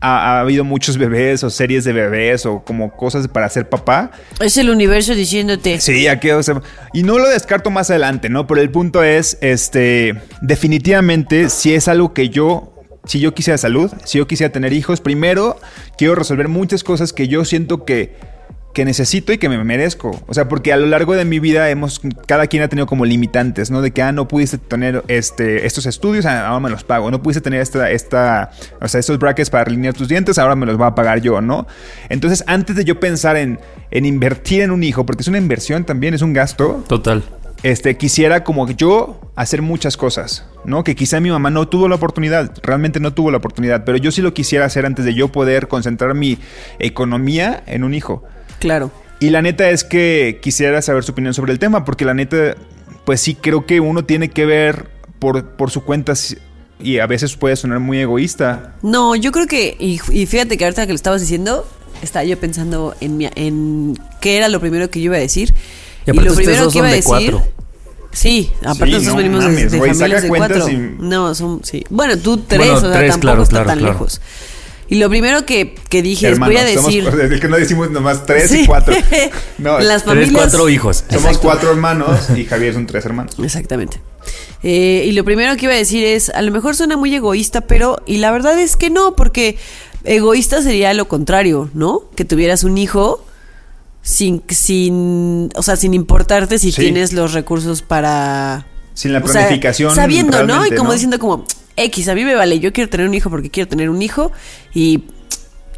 [0.00, 4.12] ha, ha habido muchos bebés o series de bebés o como cosas para ser papá.
[4.40, 5.80] Es el universo diciéndote.
[5.80, 6.62] Sí, aquí, o sea,
[6.92, 8.46] y no lo descarto más adelante, ¿no?
[8.46, 12.72] Pero el punto es, este, definitivamente, si es algo que yo,
[13.04, 15.58] si yo quisiera salud, si yo quisiera tener hijos, primero
[15.98, 18.14] quiero resolver muchas cosas que yo siento que,
[18.72, 20.18] que necesito y que me merezco.
[20.26, 23.04] O sea, porque a lo largo de mi vida hemos, cada quien ha tenido como
[23.04, 23.82] limitantes, ¿no?
[23.82, 27.10] De que, ah, no pudiste tener este, estos estudios, ah, ahora me los pago.
[27.10, 30.66] No pudiste tener esta, esta, o sea, estos brackets para alinear tus dientes, ahora me
[30.66, 31.66] los va a pagar yo, ¿no?
[32.08, 33.58] Entonces, antes de yo pensar en,
[33.90, 37.24] en invertir en un hijo, porque es una inversión también, es un gasto, Total.
[37.64, 40.84] este, quisiera como yo hacer muchas cosas, ¿no?
[40.84, 44.12] Que quizá mi mamá no tuvo la oportunidad, realmente no tuvo la oportunidad, pero yo
[44.12, 46.38] sí lo quisiera hacer antes de yo poder concentrar mi
[46.78, 48.22] economía en un hijo.
[48.60, 48.92] Claro.
[49.18, 52.54] Y la neta es que quisiera saber su opinión sobre el tema, porque la neta,
[53.04, 54.88] pues sí creo que uno tiene que ver
[55.18, 56.14] por, por su cuenta
[56.78, 58.74] y a veces puede sonar muy egoísta.
[58.82, 61.66] No, yo creo que, y, y fíjate que ahorita que lo estabas diciendo,
[62.00, 65.52] estaba yo pensando en, mi, en qué era lo primero que yo iba a decir.
[66.06, 67.10] Y lo primero que iba a de decir.
[67.10, 67.42] cuatro.
[68.12, 70.70] Sí, aparte Sí, nosotros no venimos de- mames, de, familias de cuentas cuatro.
[70.72, 71.84] y- No, son, sí.
[71.90, 73.92] Bueno, tú tres, Bueno, o sea, tres, tampoco claro, está claro, tan claro.
[73.92, 74.20] lejos.
[74.90, 77.04] Y lo primero que, que dije es, voy a Hermanos, decir...
[77.10, 78.62] somos, es que no decimos nomás tres Sí.
[78.62, 78.94] y cuatro.
[79.58, 80.32] No, Las Tres, familias...
[80.34, 81.04] cuatro hijos.
[81.08, 81.40] somos Exacto.
[81.40, 83.34] cuatro hermanos y Javier son tres hermanos.
[83.42, 84.00] Exactamente.
[84.62, 87.62] Eh, y lo primero que iba a decir es, a lo mejor suena muy egoísta,
[87.62, 89.56] pero, y la verdad es que no, porque
[90.04, 92.02] egoísta sería lo contrario, ¿no?
[92.16, 93.24] Que tuvieras un hijo
[94.02, 96.80] sin, sin, o sea, sin importarte si Sí.
[96.80, 98.66] tienes los recursos para...
[98.94, 99.94] Sin la o sea, planificación.
[99.94, 100.66] sabiendo, ¿no?
[100.66, 100.92] Y como ¿no?
[100.94, 101.46] diciendo como,
[101.84, 104.32] X, a mí me vale, yo quiero tener un hijo porque quiero tener un hijo
[104.74, 105.04] y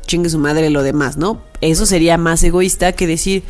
[0.06, 1.42] chingue su madre lo demás, ¿no?
[1.60, 3.42] Eso sería más egoísta que decir,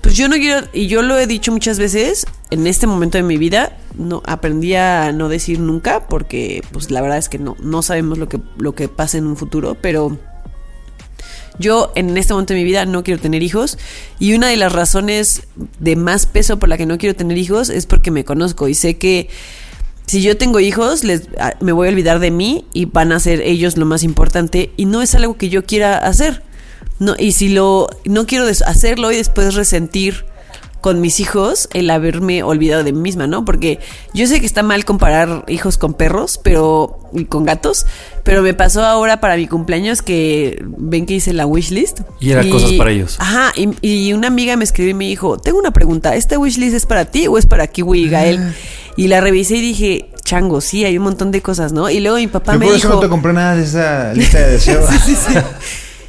[0.00, 3.24] pues yo no quiero, y yo lo he dicho muchas veces, en este momento de
[3.24, 7.56] mi vida, no aprendí a no decir nunca, porque pues la verdad es que no,
[7.60, 10.18] no sabemos lo que, lo que pasa en un futuro, pero
[11.58, 13.78] yo en este momento de mi vida no quiero tener hijos
[14.18, 15.44] y una de las razones
[15.78, 18.74] de más peso por la que no quiero tener hijos es porque me conozco y
[18.74, 19.28] sé que
[20.06, 23.20] si yo tengo hijos les, a- me voy a olvidar de mí y van a
[23.20, 26.42] ser ellos lo más importante y no es algo que yo quiera hacer.
[26.98, 30.24] No, y si lo no quiero hacerlo y después resentir
[30.80, 33.46] con mis hijos el haberme olvidado de mí misma, ¿no?
[33.46, 33.78] Porque
[34.12, 37.86] yo sé que está mal comparar hijos con perros, pero y con gatos,
[38.22, 42.46] pero me pasó ahora para mi cumpleaños que ven que hice la wishlist Y era
[42.50, 43.16] cosas para ellos.
[43.18, 46.74] Ajá, y, y una amiga me escribió y me dijo, tengo una pregunta, ¿esta wishlist
[46.76, 48.54] es para ti o es para Kiwi y Gael?
[48.96, 51.90] Y la revisé y dije, chango, sí, hay un montón de cosas, ¿no?
[51.90, 52.88] Y luego mi papá me dijo...
[52.88, 54.88] no te compré nada de esa lista de deseos.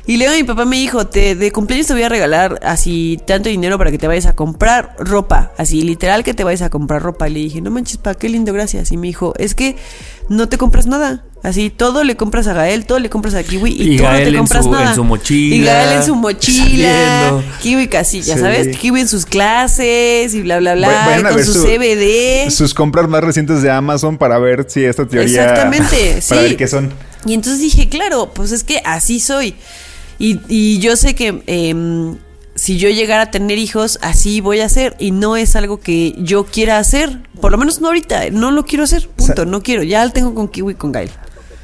[0.07, 3.49] Y luego mi papá me dijo, te, de cumpleaños te voy a regalar así tanto
[3.49, 5.51] dinero para que te vayas a comprar ropa.
[5.57, 7.27] Así, literal que te vayas a comprar ropa.
[7.27, 8.91] Y le dije, no manches, pa, qué lindo, gracias.
[8.91, 9.75] Y me dijo, es que
[10.29, 11.24] no te compras nada.
[11.45, 14.23] Así, todo le compras a Gael, todo le compras a Kiwi y, Y tú Gael
[14.23, 14.89] no te en compras su- nada.
[14.89, 16.89] en su mochila, Y Gael en su mochila.
[16.89, 17.43] saliendo.
[17.61, 18.39] Kiwi casi, ya Sí.
[18.39, 20.87] sabes, Kiwi en sus clases y bla, bla, bla.
[21.05, 22.49] Vayan a con ver su, su- CBD.
[22.49, 25.43] Sus compras más recientes de Amazon para ver si esta teoría.
[25.43, 26.47] Exactamente, Para sí.
[26.47, 26.91] ver qué son.
[27.25, 29.53] Y entonces dije, claro, pues es que así soy.
[30.17, 32.17] Y, y yo sé que em,
[32.55, 34.95] si yo llegara a tener hijos, así voy a hacer.
[34.97, 37.19] Y no es algo que yo quiera hacer.
[37.41, 38.29] Por lo menos no ahorita.
[38.31, 39.07] No lo quiero hacer.
[39.09, 39.45] Punto.
[39.45, 39.83] No quiero.
[39.83, 41.09] Ya lo tengo con Kiwi y con Gael.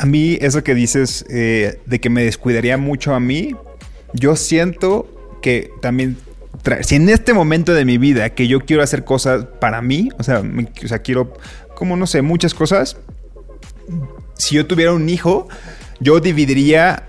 [0.02, 3.56] A mí, eso que dices eh, de que me descuidaría mucho a mí,
[4.14, 5.08] yo siento
[5.42, 6.18] que también.
[6.82, 10.24] Si en este momento de mi vida que yo quiero hacer cosas para mí, o
[10.24, 11.34] sea, me- o sea, quiero,
[11.76, 12.98] como no sé, muchas cosas.
[14.38, 15.48] Si yo tuviera un hijo,
[16.00, 17.04] yo dividiría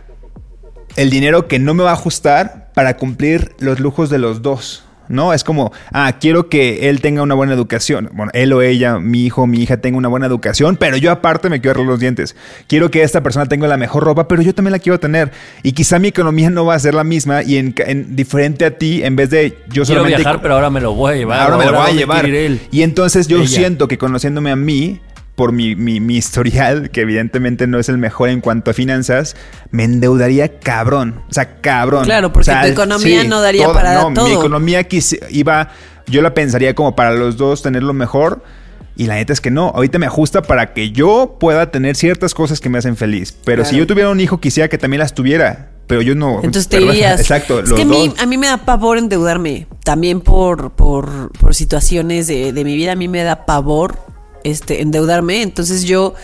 [0.97, 4.85] el dinero que no me va a ajustar para cumplir los lujos de los dos.
[5.13, 5.35] ¿No?
[5.35, 8.09] Es como, ah, quiero que él tenga una buena educación.
[8.15, 11.11] Bueno, él o ella, mi hijo o mi hija tenga una buena educación, pero yo
[11.13, 12.35] aparte me quiero arreglar los dientes.
[12.67, 15.31] Quiero que esta persona tenga la mejor ropa, pero yo también la quiero tener.
[15.63, 18.71] Y quizá mi economía no va a ser la misma y en, en- diferente a
[18.79, 20.17] ti, en vez de yo Quiero solamente...
[20.23, 21.41] viajar, pero ahora me lo voy a llevar.
[21.41, 22.25] Ahora me lo voy a ¿dónde llevar.
[22.27, 22.61] él?
[22.71, 23.49] Y entonces yo Ella.
[23.49, 24.99] siento que conociéndome a mí,
[25.43, 29.35] por mi, mi- mi historial, que evidentemente no es el mejor en cuanto a finanzas,
[29.73, 31.21] me endeudaría cabrón.
[31.29, 32.05] O sea, cabrón.
[32.05, 34.27] Claro, porque O sea, tu economía no daría para no, todo.
[34.29, 34.87] Mi economía
[35.31, 35.71] iba,
[36.07, 38.45] yo la pensaría como para los dos tener lo mejor.
[38.97, 42.35] Y la neta es que no, ahorita me ajusta para que yo pueda tener ciertas
[42.35, 43.37] cosas que me hacen feliz.
[43.45, 45.71] Pero si yo tuviera un hijo, quisiera que también las tuviera.
[45.89, 46.37] Pero yo no.
[46.37, 46.93] Entonces te ¿verdad?
[46.95, 47.21] irías.
[47.21, 49.67] Exacto, Es los que a mí, a mí me da pavor endeudarme.
[49.83, 54.12] También por, por, por situaciones de, de mi vida, a mí me da pavor
[54.45, 55.43] este, endeudarme.
[55.43, 56.15] Entonces yo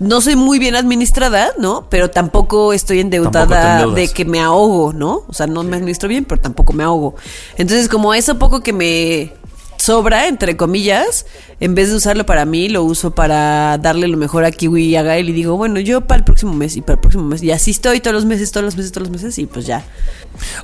[0.00, 1.88] no soy muy bien administrada, ¿no?
[1.90, 5.24] Pero tampoco estoy endeudada de que me ahogo, ¿no?
[5.26, 7.16] O sea, no me administro bien, pero tampoco me ahogo.
[7.56, 9.32] Entonces, como eso poco que me
[9.78, 11.24] sobra, entre comillas,
[11.60, 14.96] en vez de usarlo para mí, lo uso para darle lo mejor a Kiwi y
[14.96, 17.42] a Gael y digo, bueno, yo para el próximo mes y para el próximo mes.
[17.42, 19.84] Y así estoy todos los meses, todos los meses, todos los meses y pues ya.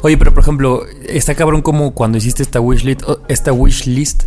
[0.03, 4.25] Oye, pero por ejemplo, está cabrón como cuando hiciste esta wishlist, esta wish list.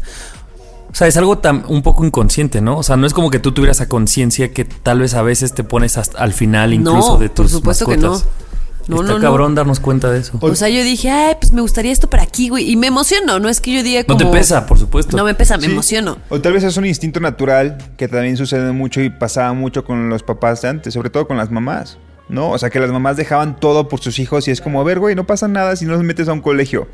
[0.91, 2.77] O sea, es algo tan un poco inconsciente, ¿no?
[2.77, 5.53] O sea, no es como que tú tuvieras a conciencia que tal vez a veces
[5.53, 8.21] te pones hasta al final incluso no, de tus por supuesto mascotas.
[8.23, 8.47] que no.
[8.87, 9.55] No, está no, cabrón no.
[9.57, 10.37] darnos cuenta de eso.
[10.39, 12.71] O sea, yo dije, ay, pues me gustaría esto para aquí, güey.
[12.71, 14.31] Y me emociono, no es que yo diga No como...
[14.31, 15.17] te pesa, por supuesto.
[15.17, 15.71] No me pesa, me Sí.
[15.73, 16.17] emociono.
[16.29, 20.07] O tal vez es un instinto natural que también sucede mucho y pasaba mucho con
[20.07, 21.97] los papás de antes, sobre todo con las mamás,
[22.29, 22.49] ¿no?
[22.51, 24.99] O sea, que las mamás dejaban todo por sus hijos y es como, a ver,
[24.99, 26.87] güey, no pasa nada si no los metes a un colegio.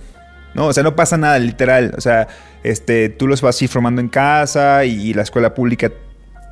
[0.53, 1.93] No, o sea, no pasa nada, literal.
[1.97, 2.27] O sea,
[2.63, 5.91] este, tú los vas a ir formando en casa y, y la escuela pública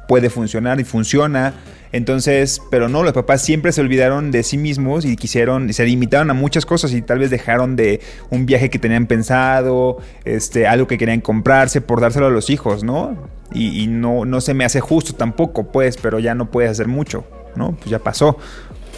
[0.07, 1.53] puede funcionar y funciona.
[1.93, 5.85] Entonces, pero no, los papás siempre se olvidaron de sí mismos y quisieron, y se
[5.85, 10.67] limitaron a muchas cosas y tal vez dejaron de un viaje que tenían pensado, este,
[10.67, 13.15] algo que querían comprarse por dárselo a los hijos, ¿no?
[13.53, 16.87] Y, y no, no se me hace justo tampoco, pues, pero ya no puedes hacer
[16.87, 17.25] mucho,
[17.55, 17.71] ¿no?
[17.77, 18.37] Pues ya pasó.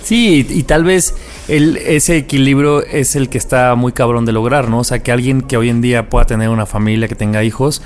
[0.04, 1.14] Sí, y, tal vez
[1.48, 4.80] el, ese equilibrio es el que está muy cabrón de lograr, ¿no?
[4.80, 7.82] O sea, que alguien que hoy en día pueda tener una familia, que tenga hijos,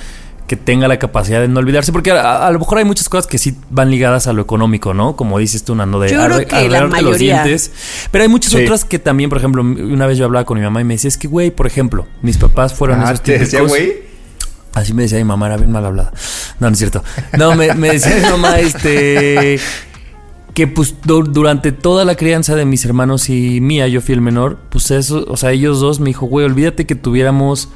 [0.48, 3.28] que tenga la capacidad de no olvidarse, porque a, a lo mejor hay muchas cosas
[3.28, 5.16] que sí van ligadas a lo económico, ¿no?
[5.16, 7.72] Como dices tú, Nando, de Yo creo arre- que la arreglarte los dientes.
[8.12, 8.64] Pero hay muchas Sí.
[8.64, 11.10] otras que también, por ejemplo, una vez yo hablaba con mi mamá y me decía,
[11.10, 14.08] es que, güey, por ejemplo, mis papás fueron Ah, esos te decía, güey.
[14.74, 16.12] Así me decía mi mamá, era bien mal hablada.
[16.60, 17.04] No, no es cierto.
[17.38, 19.60] No, me, me decía mi mamá, este.
[20.58, 24.22] Que pues du- durante toda la crianza de mis hermanos y mía, yo fui el
[24.22, 27.70] menor, pues eso, o sea, ellos dos me dijo, güey, olvídate que tuviéramos.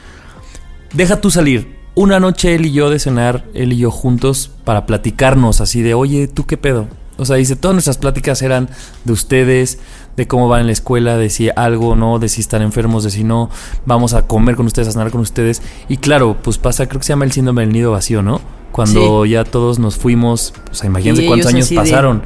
[0.92, 1.78] Deja tú salir.
[1.94, 5.94] Una noche él y yo de cenar, él y yo juntos, para platicarnos así de,
[5.94, 6.88] oye, ¿tú qué pedo?
[7.18, 8.68] O sea, dice, todas nuestras pláticas eran
[9.04, 9.78] de ustedes,
[10.18, 13.04] de cómo van en la escuela, de si algo o no, de si están enfermos,
[13.04, 13.52] de si no,
[13.86, 15.62] vamos a comer con ustedes, a cenar con ustedes.
[15.88, 18.42] Y claro, pues pasa, creo que se llama el síndrome del nido vacío, ¿no?
[18.72, 22.22] Cuando ya todos nos fuimos, o sea, imagínense cuántos años de- pasaron.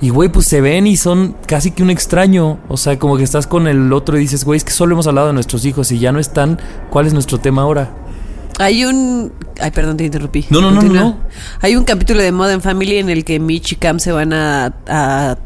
[0.00, 2.58] Y güey, pues se ven y son casi que un extraño.
[2.68, 5.06] O sea, como que estás con el otro y dices, güey, es que solo hemos
[5.06, 6.58] hablado de nuestros hijos y ya no están.
[6.90, 7.90] ¿Cuál es nuestro tema ahora?
[8.58, 9.32] Hay un...
[9.60, 10.46] Ay, perdón, te interrumpí.
[10.50, 11.16] No, no, no, no.
[11.60, 14.74] Hay un capítulo de Modern Family en el que Mitch y Cam se van a,
[14.86, 15.36] a,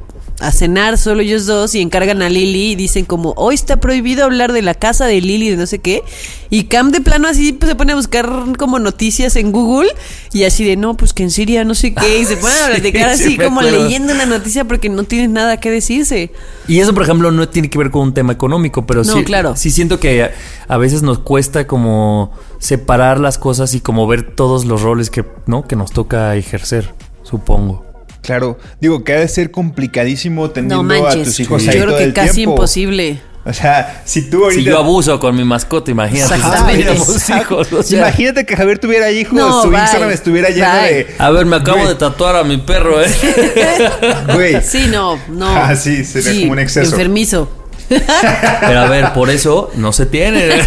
[0.40, 4.24] a cenar solo ellos dos y encargan a Lily y dicen como, hoy está prohibido
[4.24, 6.02] hablar de la casa de Lily, de no sé qué.
[6.50, 8.28] Y Cam de plano así pues, se pone a buscar
[8.58, 9.90] como noticias en Google
[10.32, 12.18] y así de, no, pues que en Siria no sé qué.
[12.18, 13.84] Y se ponen a platicar sí así como acuerdo.
[13.84, 16.32] leyendo una noticia porque no tienen nada que decirse.
[16.66, 19.22] Y eso, por ejemplo, no tiene que ver con un tema económico, pero No, sí,
[19.24, 19.54] claro.
[19.56, 20.32] sí siento que a,
[20.66, 25.24] a veces nos cuesta como separar las cosas y como ver todos los roles que,
[25.46, 25.62] ¿no?
[25.62, 27.83] que nos toca ejercer, supongo.
[28.24, 31.88] Claro, digo que ha de ser complicadísimo teniendo No a tus hijos Yo ahí creo
[31.90, 32.52] todo que el casi tiempo.
[32.54, 33.20] imposible.
[33.46, 34.62] O sea, si tú ahorita...
[34.62, 36.34] Si yo abuso con mi mascota, imagínate
[36.96, 37.70] si hijos.
[37.72, 37.98] o sea.
[37.98, 39.80] Imagínate que Javier tuviera hijos, No, su bye.
[39.80, 41.06] Instagram estuviera lleno Bye.
[41.18, 41.88] A ver, me acabo Güey.
[41.88, 43.06] de tatuar a mi perro, ¿eh?
[43.06, 44.32] de...
[44.34, 45.46] Güey, Sí, no, no.
[45.46, 46.90] Ah, sí, sería como un exceso.
[46.92, 47.50] Enfermizo.
[47.88, 50.48] Pero a ver, por eso no se tiene.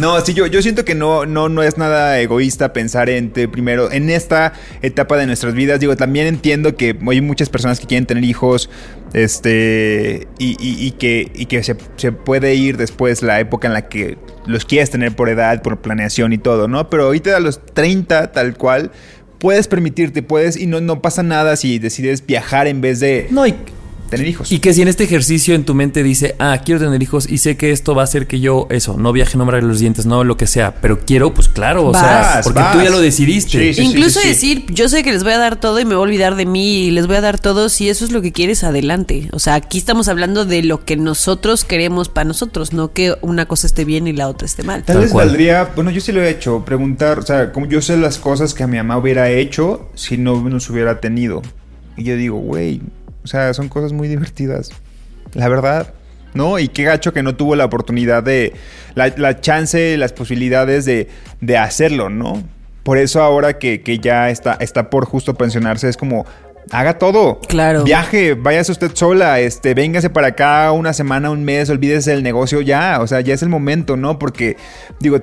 [0.00, 3.46] No, sí, yo, yo siento que no, no, no es nada egoísta pensar en te
[3.46, 4.52] primero, en esta
[4.82, 5.78] etapa de nuestras vidas.
[5.78, 8.68] Digo, también entiendo que hay muchas personas que quieren tener hijos,
[9.12, 13.74] este, y, y- y que, y que se, se puede ir después la época en
[13.74, 16.90] la que los quieres tener por edad, por planeación y todo, ¿no?
[16.90, 18.90] Pero ahorita a los 30, tal cual,
[19.38, 23.46] puedes permitirte, puedes, y no, no pasa nada si decides viajar en vez de No,
[23.46, 23.54] y,
[24.16, 24.50] tener hijos.
[24.52, 27.38] y que si en este ejercicio en tu mente dice, ah, quiero tener hijos y
[27.38, 29.80] sé que esto va a hacer que yo, eso, no viaje, no me arregle los
[29.80, 32.02] dientes, no lo que sea, pero quiero, pues claro, o sea,
[32.34, 33.58] Vas, porque tú ya lo decidiste.
[33.58, 34.28] Sí, sí, Incluso sí.
[34.28, 36.46] decir, yo sé que les voy a dar todo y me voy a olvidar de
[36.46, 39.28] mí y les voy a dar todo, si eso es lo que quieres, adelante.
[39.32, 43.46] O sea, aquí estamos hablando de lo que nosotros queremos para nosotros, no que una
[43.46, 44.82] cosa esté bien y la otra esté mal.
[44.84, 45.28] Tal Tal vez cual.
[45.28, 48.54] valdría, bueno, yo sí lo he hecho, preguntar, o sea, como yo sé las cosas
[48.54, 51.42] que a mi mamá hubiera hecho si no nos hubiera tenido.
[51.96, 52.80] Y yo digo, güey,
[53.24, 54.70] o sea, son cosas muy divertidas.
[55.32, 55.94] La verdad,
[56.34, 56.58] ¿no?
[56.58, 58.52] Y qué gacho que no tuvo la oportunidad de,
[58.94, 61.08] la, la chance, las posibilidades de,
[61.40, 62.42] de hacerlo, ¿no?
[62.82, 66.26] Por eso ahora que, que ya está, está por justo pensionarse, es como,
[66.70, 67.40] haga todo.
[67.48, 67.84] Claro.
[67.84, 72.60] Viaje, váyase usted sola, este, véngase para acá una semana, un mes, olvídese del negocio
[72.60, 72.98] ya.
[73.00, 74.18] O sea, ya es el momento, ¿no?
[74.18, 74.56] Porque,
[75.00, 75.20] digo,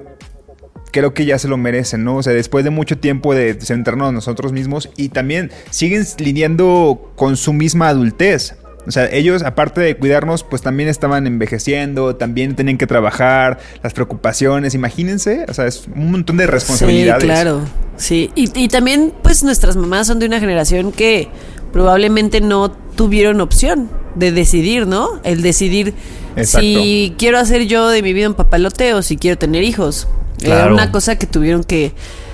[0.91, 2.17] creo que ya se lo merecen, ¿no?
[2.17, 7.11] O sea, después de mucho tiempo de centrarnos en nosotros mismos y también siguen lidiando
[7.15, 8.55] con su misma adultez.
[8.87, 13.93] O sea, ellos, aparte de cuidarnos, pues también estaban envejeciendo, también tenían que trabajar, las
[13.93, 17.21] preocupaciones, imagínense, o sea, es un montón de responsabilidades.
[17.21, 17.61] Sí, claro.
[17.97, 21.29] Sí, y, y también, pues nuestras mamás son de una generación que
[21.71, 25.21] probablemente no tuvieron opción de decidir, ¿no?
[25.23, 25.93] El decidir
[26.35, 26.67] Exacto.
[26.67, 30.07] si quiero hacer yo de mi vida un papalote o si quiero tener hijos.
[30.41, 31.93] Era una cosa que tuvieron que.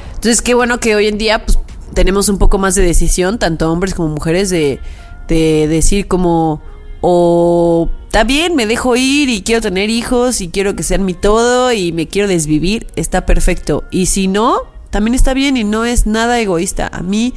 [0.10, 1.60] Entonces, qué bueno que hoy en día, pues,
[1.94, 4.80] tenemos un poco más de decisión, tanto hombres como mujeres, de,
[5.28, 6.62] de decir como.
[7.02, 11.14] O está bien, me dejo ir y quiero tener hijos y quiero que sean mi
[11.14, 13.84] todo y me quiero desvivir, está perfecto.
[13.92, 16.90] Y si no, también está bien y no es nada egoísta.
[16.92, 17.36] A mí,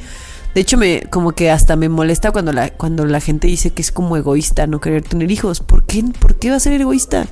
[0.55, 3.81] de hecho, me como que hasta me molesta cuando la, cuando la gente dice que
[3.81, 5.59] es como egoísta no querer tener hijos.
[5.59, 7.27] ¿Por qué, ¿Por qué va a ser egoísta?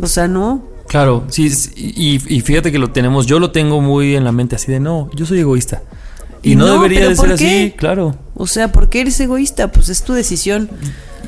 [0.00, 0.69] O sea, no.
[0.90, 4.32] Claro, sí, sí, y, y fíjate que lo tenemos, yo lo tengo muy en la
[4.32, 5.84] mente así de no, yo soy egoísta.
[6.42, 8.16] Y, no, no, debería ¿pero de ser así, claro.
[8.34, 9.70] O sea, ¿por qué eres egoísta?
[9.70, 10.68] Pues es tu decisión.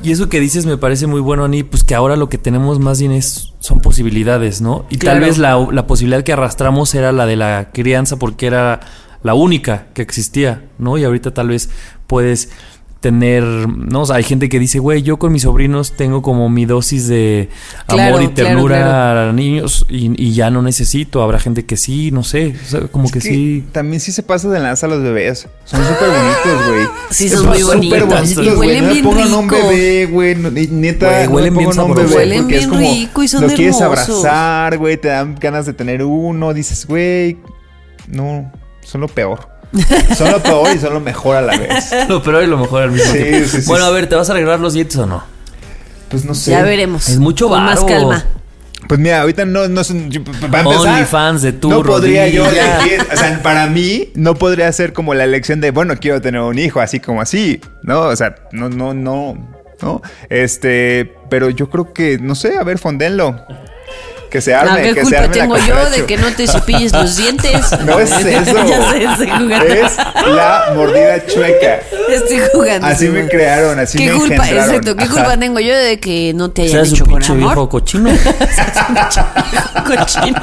[0.02, 2.80] Y eso que dices me parece muy bueno, Ani, pues que ahora lo que tenemos
[2.80, 4.84] más bien es, son posibilidades, ¿no?
[4.90, 8.80] Y tal vez la, la posibilidad que arrastramos era la de la crianza porque era
[9.22, 10.98] la única que existía, ¿no?
[10.98, 11.70] Y ahorita tal vez
[12.08, 12.50] puedes
[13.03, 14.00] tener, ¿no?
[14.03, 17.09] O sea, hay gente que dice, güey, yo con mis sobrinos tengo como mi dosis
[17.09, 17.50] de
[17.86, 19.30] Claro, amor y claro, ternura claro.
[19.30, 21.20] a niños y, y ya no necesito.
[21.22, 23.64] Habrá gente que sí, no sé, o sea, como Es que, sí.
[23.72, 25.48] También sí se pasa de lanza a los bebés.
[25.64, 26.86] Son súper bonitos, güey.
[27.11, 28.30] Sí, Son son muy bonitos.
[28.32, 29.68] Y huelen No le bien pongan un rico.
[29.68, 30.34] bebé, güey.
[30.36, 33.48] no- Neta, no huelen le bien un bebé Huelen bien como rico y son lo
[33.48, 34.24] quieres hermosos.
[34.24, 34.96] abrazar, güey.
[34.96, 36.55] Te dan ganas de tener uno.
[36.55, 37.36] Dices, güey,
[38.07, 38.50] no,
[38.82, 39.51] son lo peor.
[40.16, 41.90] Son lo peor y son lo mejor a la vez.
[42.08, 43.48] Lo peor y lo mejor al mismo Sí, tiempo.
[43.48, 43.90] sí, sí, bueno, sí.
[43.90, 45.24] a ver, ¿te vas a arreglar los dientes o no?
[46.10, 46.50] Pues no sé.
[46.50, 47.08] Ya veremos.
[47.08, 48.24] Es mucho Con más calma.
[48.88, 50.10] Pues mira, ahorita no, no son.
[50.10, 50.94] yo- Para empezar.
[50.94, 52.80] OnlyFans de tu No podría yo rodilla.
[52.80, 53.06] elegir.
[53.12, 56.58] O sea, para mí, no podría ser como la elección de, bueno, quiero tener un
[56.58, 57.60] hijo, así como así.
[57.82, 58.00] ¿No?
[58.00, 59.48] O sea, no, no, no.
[59.80, 60.02] ¿No?
[60.28, 61.14] Este.
[61.30, 63.36] Pero yo creo que, no sé, a ver, fondenlo.
[64.33, 66.91] Que se arme, ¿Qué que se culpa la tengo yo de que no te cepilles
[66.93, 67.61] los dientes?
[67.85, 68.66] No es eso.
[68.66, 69.74] ya sé, estoy jugando.
[69.74, 71.80] Es la mordida chueca.
[72.11, 72.87] Estoy jugando.
[72.87, 74.70] Así me crearon, así ¿Qué me culpa, engendraron.
[74.74, 75.12] exacto, qué Ajá.
[75.12, 77.37] culpa tengo yo de que no te hayan hecho un con amor?
[77.39, 78.11] viejo cochino.
[79.87, 80.41] Cochino.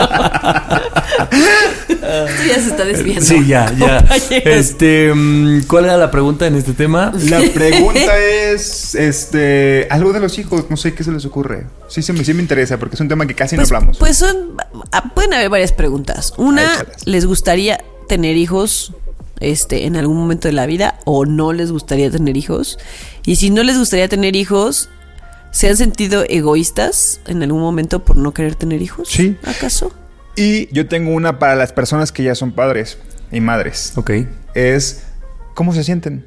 [1.89, 3.25] Esto ya se está desviando.
[3.25, 4.05] sí, ya, ya.
[4.29, 7.11] Este, mm, ¿cuál era la pregunta en este tema?
[7.29, 11.63] La pregunta es, este, algo de los hijos, no sé qué se les ocurre.
[11.87, 13.78] Sí, se me, sí me interesa porque es un tema que casi Pues, no hablamos.
[13.97, 14.57] Pues son,
[14.91, 16.33] ah, pueden haber varias preguntas.
[16.37, 17.07] Una, Échalas.
[17.07, 18.93] ¿les gustaría tener hijos
[19.39, 22.79] este, en algún momento de la vida o no les gustaría tener hijos?
[23.25, 24.89] Y si no les gustaría tener hijos,
[25.51, 29.09] ¿se han sentido egoístas en algún momento por no querer tener hijos?
[29.09, 29.37] Sí.
[29.43, 29.91] ¿Acaso?
[30.35, 32.97] Y yo tengo una para las personas que ya son padres
[33.31, 33.93] y madres.
[33.95, 34.11] Ok.
[34.53, 35.03] Es
[35.53, 36.25] cómo se sienten.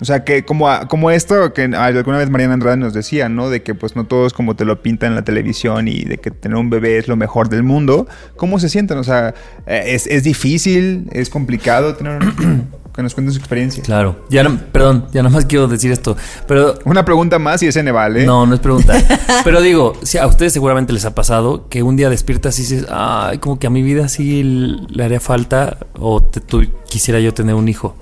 [0.00, 3.50] O sea, que como, como esto que alguna vez Mariana Andrade nos decía, ¿no?
[3.50, 6.16] De que pues no todo es como te lo pintan en la televisión y de
[6.18, 8.08] que tener un bebé es lo mejor del mundo.
[8.36, 8.96] ¿Cómo se sienten?
[8.98, 9.34] O sea,
[9.66, 13.82] eh, es, es difícil, es complicado tener un- que nos cuenten su experiencia.
[13.84, 14.24] Claro.
[14.30, 16.16] Ya no, perdón, ya nada más quiero decir esto.
[16.48, 18.24] Pero Una pregunta más y ese ne vale.
[18.26, 18.94] No, no es pregunta.
[19.44, 22.86] Pero digo, si a ustedes seguramente les ha pasado que un día despiertas y dices,
[22.90, 24.42] ay, como que a mi vida sí
[24.88, 27.94] le haría falta o te- tú- quisiera yo tener un hijo.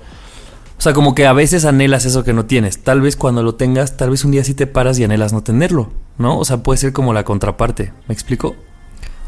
[0.79, 2.79] O sea, como que a veces anhelas eso que no tienes.
[2.79, 5.43] Tal vez cuando lo tengas, tal vez un día sí te paras y anhelas no
[5.43, 6.39] tenerlo, ¿no?
[6.39, 7.91] O sea, puede ser como la contraparte.
[8.07, 8.55] ¿Me explico?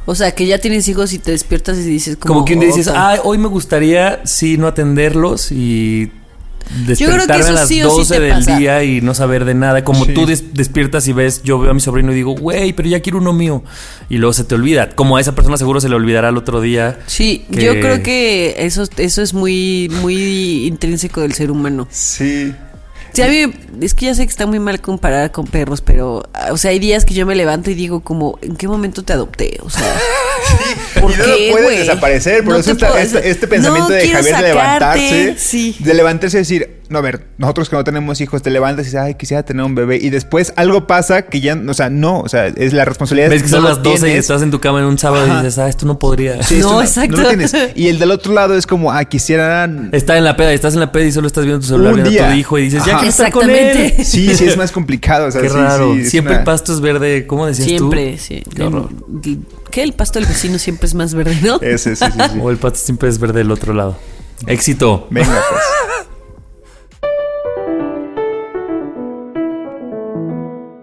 [0.06, 2.36] O sea, que ya tienes hijos y te despiertas y dices como...
[2.36, 6.14] Como, quien dices, ay, hoy me gustaría sí no atenderlos y
[6.66, 8.57] creo que despertarme a las sí o sí 12 te del pasa.
[8.57, 9.84] día y no saber de nada.
[9.84, 10.14] Como Sí.
[10.14, 12.99] tú des- despiertas y ves, yo veo a mi sobrino y digo, güey, pero ya
[13.01, 13.64] quiero uno mío.
[14.09, 14.89] Y luego se te olvida.
[14.89, 16.99] Como a esa persona seguro se le olvidará el otro día.
[17.07, 21.88] Sí, que- yo creo que eso, eso es muy, muy intrínseco del ser humano.
[21.91, 22.53] Sí.
[23.14, 23.45] Sí, a mí
[23.82, 26.72] es que ya sé que está muy mal comparar con perros, pero, ah, o sea,
[26.72, 29.57] hay días que yo me levanto y digo como, ¿en qué momento te adopté?
[29.64, 29.93] O sea,
[31.01, 31.78] ¿por y no qué, puede güey?
[31.80, 32.43] desaparecer.
[32.43, 35.36] Por No eso está puedo- este, este pensamiento No de Javier de levantarse.
[35.38, 35.76] Sí.
[35.80, 38.89] De levantarse y decir, no, a ver, nosotros que no tenemos hijos, te levantas y
[38.89, 39.98] dices, ay, quisiera tener un bebé.
[40.02, 43.30] Y después algo pasa que ya, o sea, no, o sea, es la responsabilidad.
[43.30, 45.24] Ves que no son lo las 12 y estás en tu cama en un sábado
[45.26, 45.36] Ajá.
[45.36, 46.44] y dices, ah, esto no podría.
[46.44, 47.18] Sí, No, exacto.
[47.18, 47.56] lo tienes.
[47.76, 49.70] Y el del otro lado es como, ah, quisiera.
[49.92, 52.04] Está en la peda, estás en la peda y solo estás viendo tu celular Un
[52.04, 52.32] viendo a día.
[52.34, 53.08] tu hijo y dices, ya con él.
[53.10, 54.04] Exactamente.
[54.04, 55.28] Sí, sí, es más complicado.
[55.28, 55.94] O sea, Qué sí, raro.
[55.96, 57.26] sí, Siempre una- el pasto es verde.
[57.26, 58.18] ¿Cómo decías Siempre, tú?
[58.20, 58.44] sí.
[58.56, 58.89] Qué horror.
[59.72, 59.84] ¿Qué?
[59.84, 61.60] El pasto del vecino siempre es más verde, ¿no?
[61.62, 62.39] Ese, sí, sí, sí.
[62.42, 63.98] O el pasto siempre es verde del otro lado.
[64.48, 65.08] Éxito.
[65.12, 65.62] Venga, pues.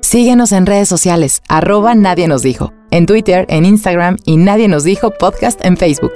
[0.09, 2.73] Síguenos en redes sociales, arroba Nadie nos dijo.
[2.91, 6.15] en Twitter, en Instagram y Nadie nos dijo podcast en Facebook.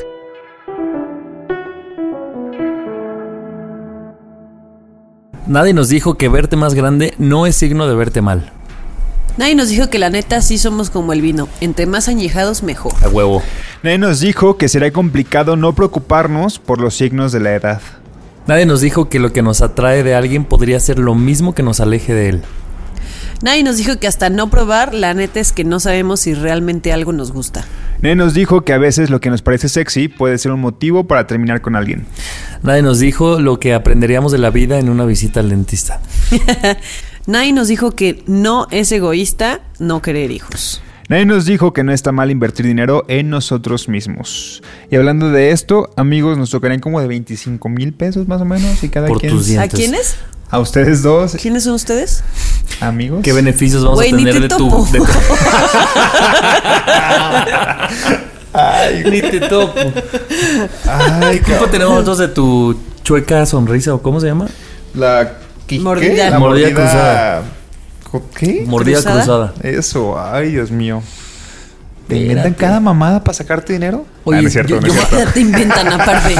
[5.46, 8.50] Nadie nos dijo que verte más grande no es signo de verte mal.
[9.36, 11.46] Nadie nos dijo que la neta sí somos como el vino.
[11.60, 12.94] Entre más añejados, mejor.
[13.04, 13.42] A huevo.
[13.82, 17.82] Nadie nos dijo que será complicado no preocuparnos por los signos de la edad.
[18.46, 21.62] Nadie nos dijo que lo que nos atrae de alguien podría ser lo mismo que
[21.62, 22.42] nos aleje de él.
[23.42, 26.92] Nadie nos dijo que hasta no probar, la neta es que no sabemos si realmente
[26.92, 27.64] algo nos gusta.
[28.00, 31.08] Nadie nos dijo que a veces lo que nos parece sexy puede ser un motivo
[31.08, 32.06] para terminar con alguien.
[32.62, 36.00] Nadie nos dijo lo que aprenderíamos de la vida en una visita al dentista.
[37.26, 40.81] Nadie nos dijo que no es egoísta no querer hijos.
[41.08, 44.62] Nadie nos dijo que no está mal invertir dinero en nosotros mismos.
[44.90, 48.82] Y hablando de esto, amigos, nos tocarían como de 25 mil pesos más o menos
[48.82, 49.32] y cada Por quien.
[49.32, 50.16] tus ¿A quiénes?
[50.50, 52.22] A ustedes dos, ¿Quiénes son ustedes?
[52.80, 53.20] amigos.
[53.22, 54.86] ¿Qué beneficios vamos Güey, a ni tener te de tu, topo.
[54.92, 55.06] de tu-
[59.10, 59.80] Ni te topo.
[60.86, 64.46] Ay, ¿Qué culpa tenemos nosotros de tu chueca sonrisa o cómo se llama?
[64.94, 65.78] La ¿qué?
[65.80, 66.30] Mordida.
[66.30, 67.42] La Mordida mordida, cruzada.
[68.36, 68.64] ¿Qué?
[68.66, 69.52] Mordida ¿Cruzada?
[69.52, 69.54] cruzada.
[69.62, 71.02] Eso, ay, Dios mío.
[72.08, 74.04] ¿Te inventan cada mamada para sacarte dinero?
[74.24, 75.18] Oye, Ah, no es cierto, yo- no es yo- cierto.
[75.26, 76.34] Ya te inventan aparte.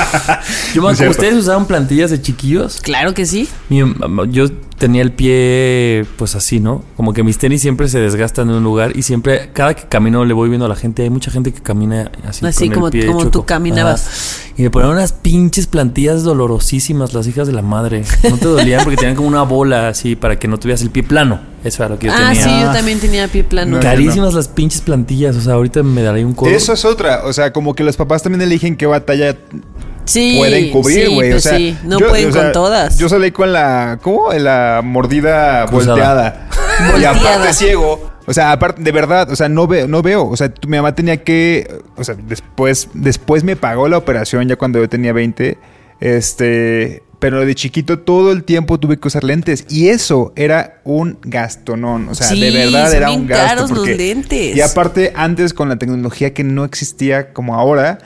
[0.75, 0.89] Yo No.
[0.89, 2.81] ¿Ustedes usaban plantillas de chiquillos?
[2.81, 3.49] Claro que sí.
[3.69, 3.83] Mi-
[4.31, 6.85] yo tenía el pie pues así, ¿no?
[6.97, 10.25] Como que mis tenis siempre se desgastan en un lugar y siempre, cada que camino
[10.25, 12.45] le voy viendo a la gente, hay mucha gente que camina así.
[12.45, 14.07] Así con el como- pie como tú caminabas.
[14.07, 14.53] Ajá.
[14.59, 18.05] Y me ponían unas pinches plantillas dolorosísimas, las hijas de la madre.
[18.29, 21.03] No te dolían porque tenían como una bola así para que no tuvieras el pie
[21.03, 21.41] plano.
[21.65, 22.43] Eso era lo que yo ah, tenía.
[22.45, 23.77] sí, yo también tenía pie plano.
[23.77, 23.81] No.
[23.83, 26.51] Carísimas las pinches plantillas, o sea, ahorita me daré un codo.
[26.51, 27.23] Eso es otra.
[27.25, 29.37] O sea, como que los papás también eligen qué batalla
[30.05, 31.31] Sí, pueden cubrir, sí, güey.
[31.31, 32.99] pues o sea, sí, no yo- pueden o sea, con todas.
[32.99, 33.99] Yo salí con la.
[34.03, 34.33] ¿Cómo?
[34.33, 35.93] La mordida Cruzada.
[35.95, 36.49] volteada.
[37.01, 38.11] y aparte ciego.
[38.27, 40.27] O sea, aparte, de verdad, o sea, no veo, no veo.
[40.29, 41.69] O sea, tu- mi mamá tenía que.
[41.97, 45.59] O sea, después, después me pagó la operación ya cuando yo tenía 20.
[46.01, 47.03] Este.
[47.23, 49.65] Pero de chiquito todo el tiempo tuve que usar lentes.
[49.71, 52.09] Y eso era un gastonón.
[52.09, 53.47] O sea, Sí, de verdad era un gasto.
[53.47, 54.57] caros los porque- lentes.
[54.57, 57.99] Y aparte, antes con la tecnología que no existía como ahora,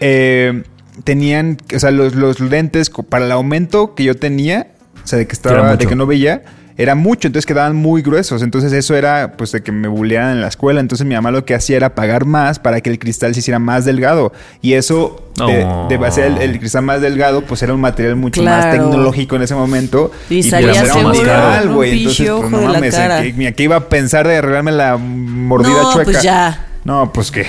[0.00, 0.62] eh,
[1.04, 4.68] tenían, o sea, los, los lentes para el aumento que yo tenía,
[5.04, 6.42] o sea, de que estaba, de que no veía,
[6.76, 8.42] era mucho, entonces quedaban muy gruesos.
[8.42, 10.80] Entonces eso era, pues, de que me bullearan en la escuela.
[10.80, 13.58] Entonces mi mamá lo que hacía era pagar más para que el cristal se hiciera
[13.58, 14.32] más delgado.
[14.60, 15.86] Y eso, de, Oh.
[15.88, 19.42] de hacer el, el cristal más delgado, pues era un material mucho más tecnológico en
[19.42, 20.10] ese momento.
[20.28, 21.98] Y pues, salía era seguro material, un güey.
[21.98, 22.94] Entonces, pues, no mames.
[22.94, 26.10] ¿qué- ¿qué iba a pensar de arreglarme la mordida No, chueca?
[26.10, 26.66] pues ya.
[26.84, 27.46] No, pues qué.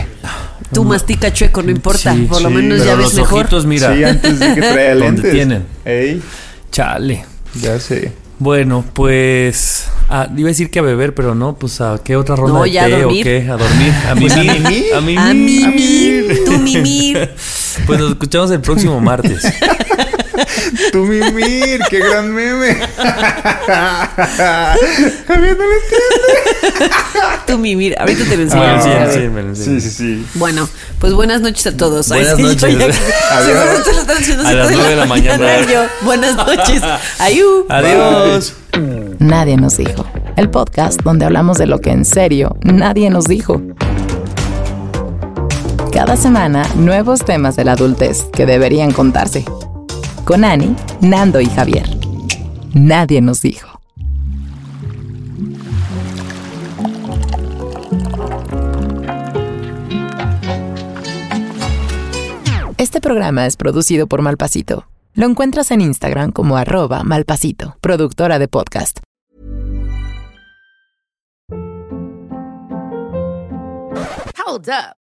[0.73, 2.13] Tú mastica chueco, no importa.
[2.13, 3.39] Sí, Por lo sí, menos Pero ya ves los mejor.
[3.41, 3.93] ojitos, mira.
[3.93, 5.31] Sí, antes de que traía ¿Dónde lentes.
[5.31, 5.63] tienen?
[5.83, 6.21] Ey,
[6.71, 7.25] Chale.
[7.61, 8.11] ya sé.
[8.37, 9.87] Bueno, pues.
[10.09, 12.63] ah, iba a decir que a beber, pero no, pues a qué otra ronda No,
[12.65, 13.21] de ya a té dormir.
[13.21, 13.93] o qué, a dormir.
[14.09, 14.61] A Pues a mimir.
[14.61, 14.93] mimir.
[14.93, 15.19] A mimir.
[15.19, 17.29] A mimir, tú mimir.
[17.85, 19.43] Pues nos escuchamos el próximo martes.
[20.91, 22.75] Tú mimir, qué gran meme.
[25.27, 26.95] Javier no lo entiende.
[27.47, 27.95] Tú mimir.
[27.99, 28.81] Ahorita te lo Ah, enseño.
[28.83, 29.13] sí, a ver.
[29.13, 29.79] sí, me lo enseño.
[29.79, 30.25] Sí, sí, sí.
[30.35, 30.67] Bueno,
[30.99, 32.07] pues buenas noches a todos.
[32.09, 32.63] Buenas sí, yo noches.
[33.31, 33.57] Adiós.
[33.85, 35.61] Lo están haciendo A las toda nueve de la mañana.
[35.71, 36.81] Yo, buenas noches.
[37.19, 37.65] Ayú.
[37.69, 38.53] Adiós.
[39.19, 40.05] Nadie nos dijo.
[40.35, 43.61] El podcast donde hablamos de lo que en serio nadie nos dijo.
[45.93, 49.45] Cada semana, nuevos temas de la adultez que deberían contarse.
[50.25, 51.87] Con Ani, Nando y Javier.
[52.73, 53.79] Nadie nos dijo.
[62.79, 64.87] Este programa es producido por Malpasito.
[65.13, 69.01] Lo encuentras en Instagram como arroba malpasito, productora de podcast.
[74.43, 75.04] Hold up.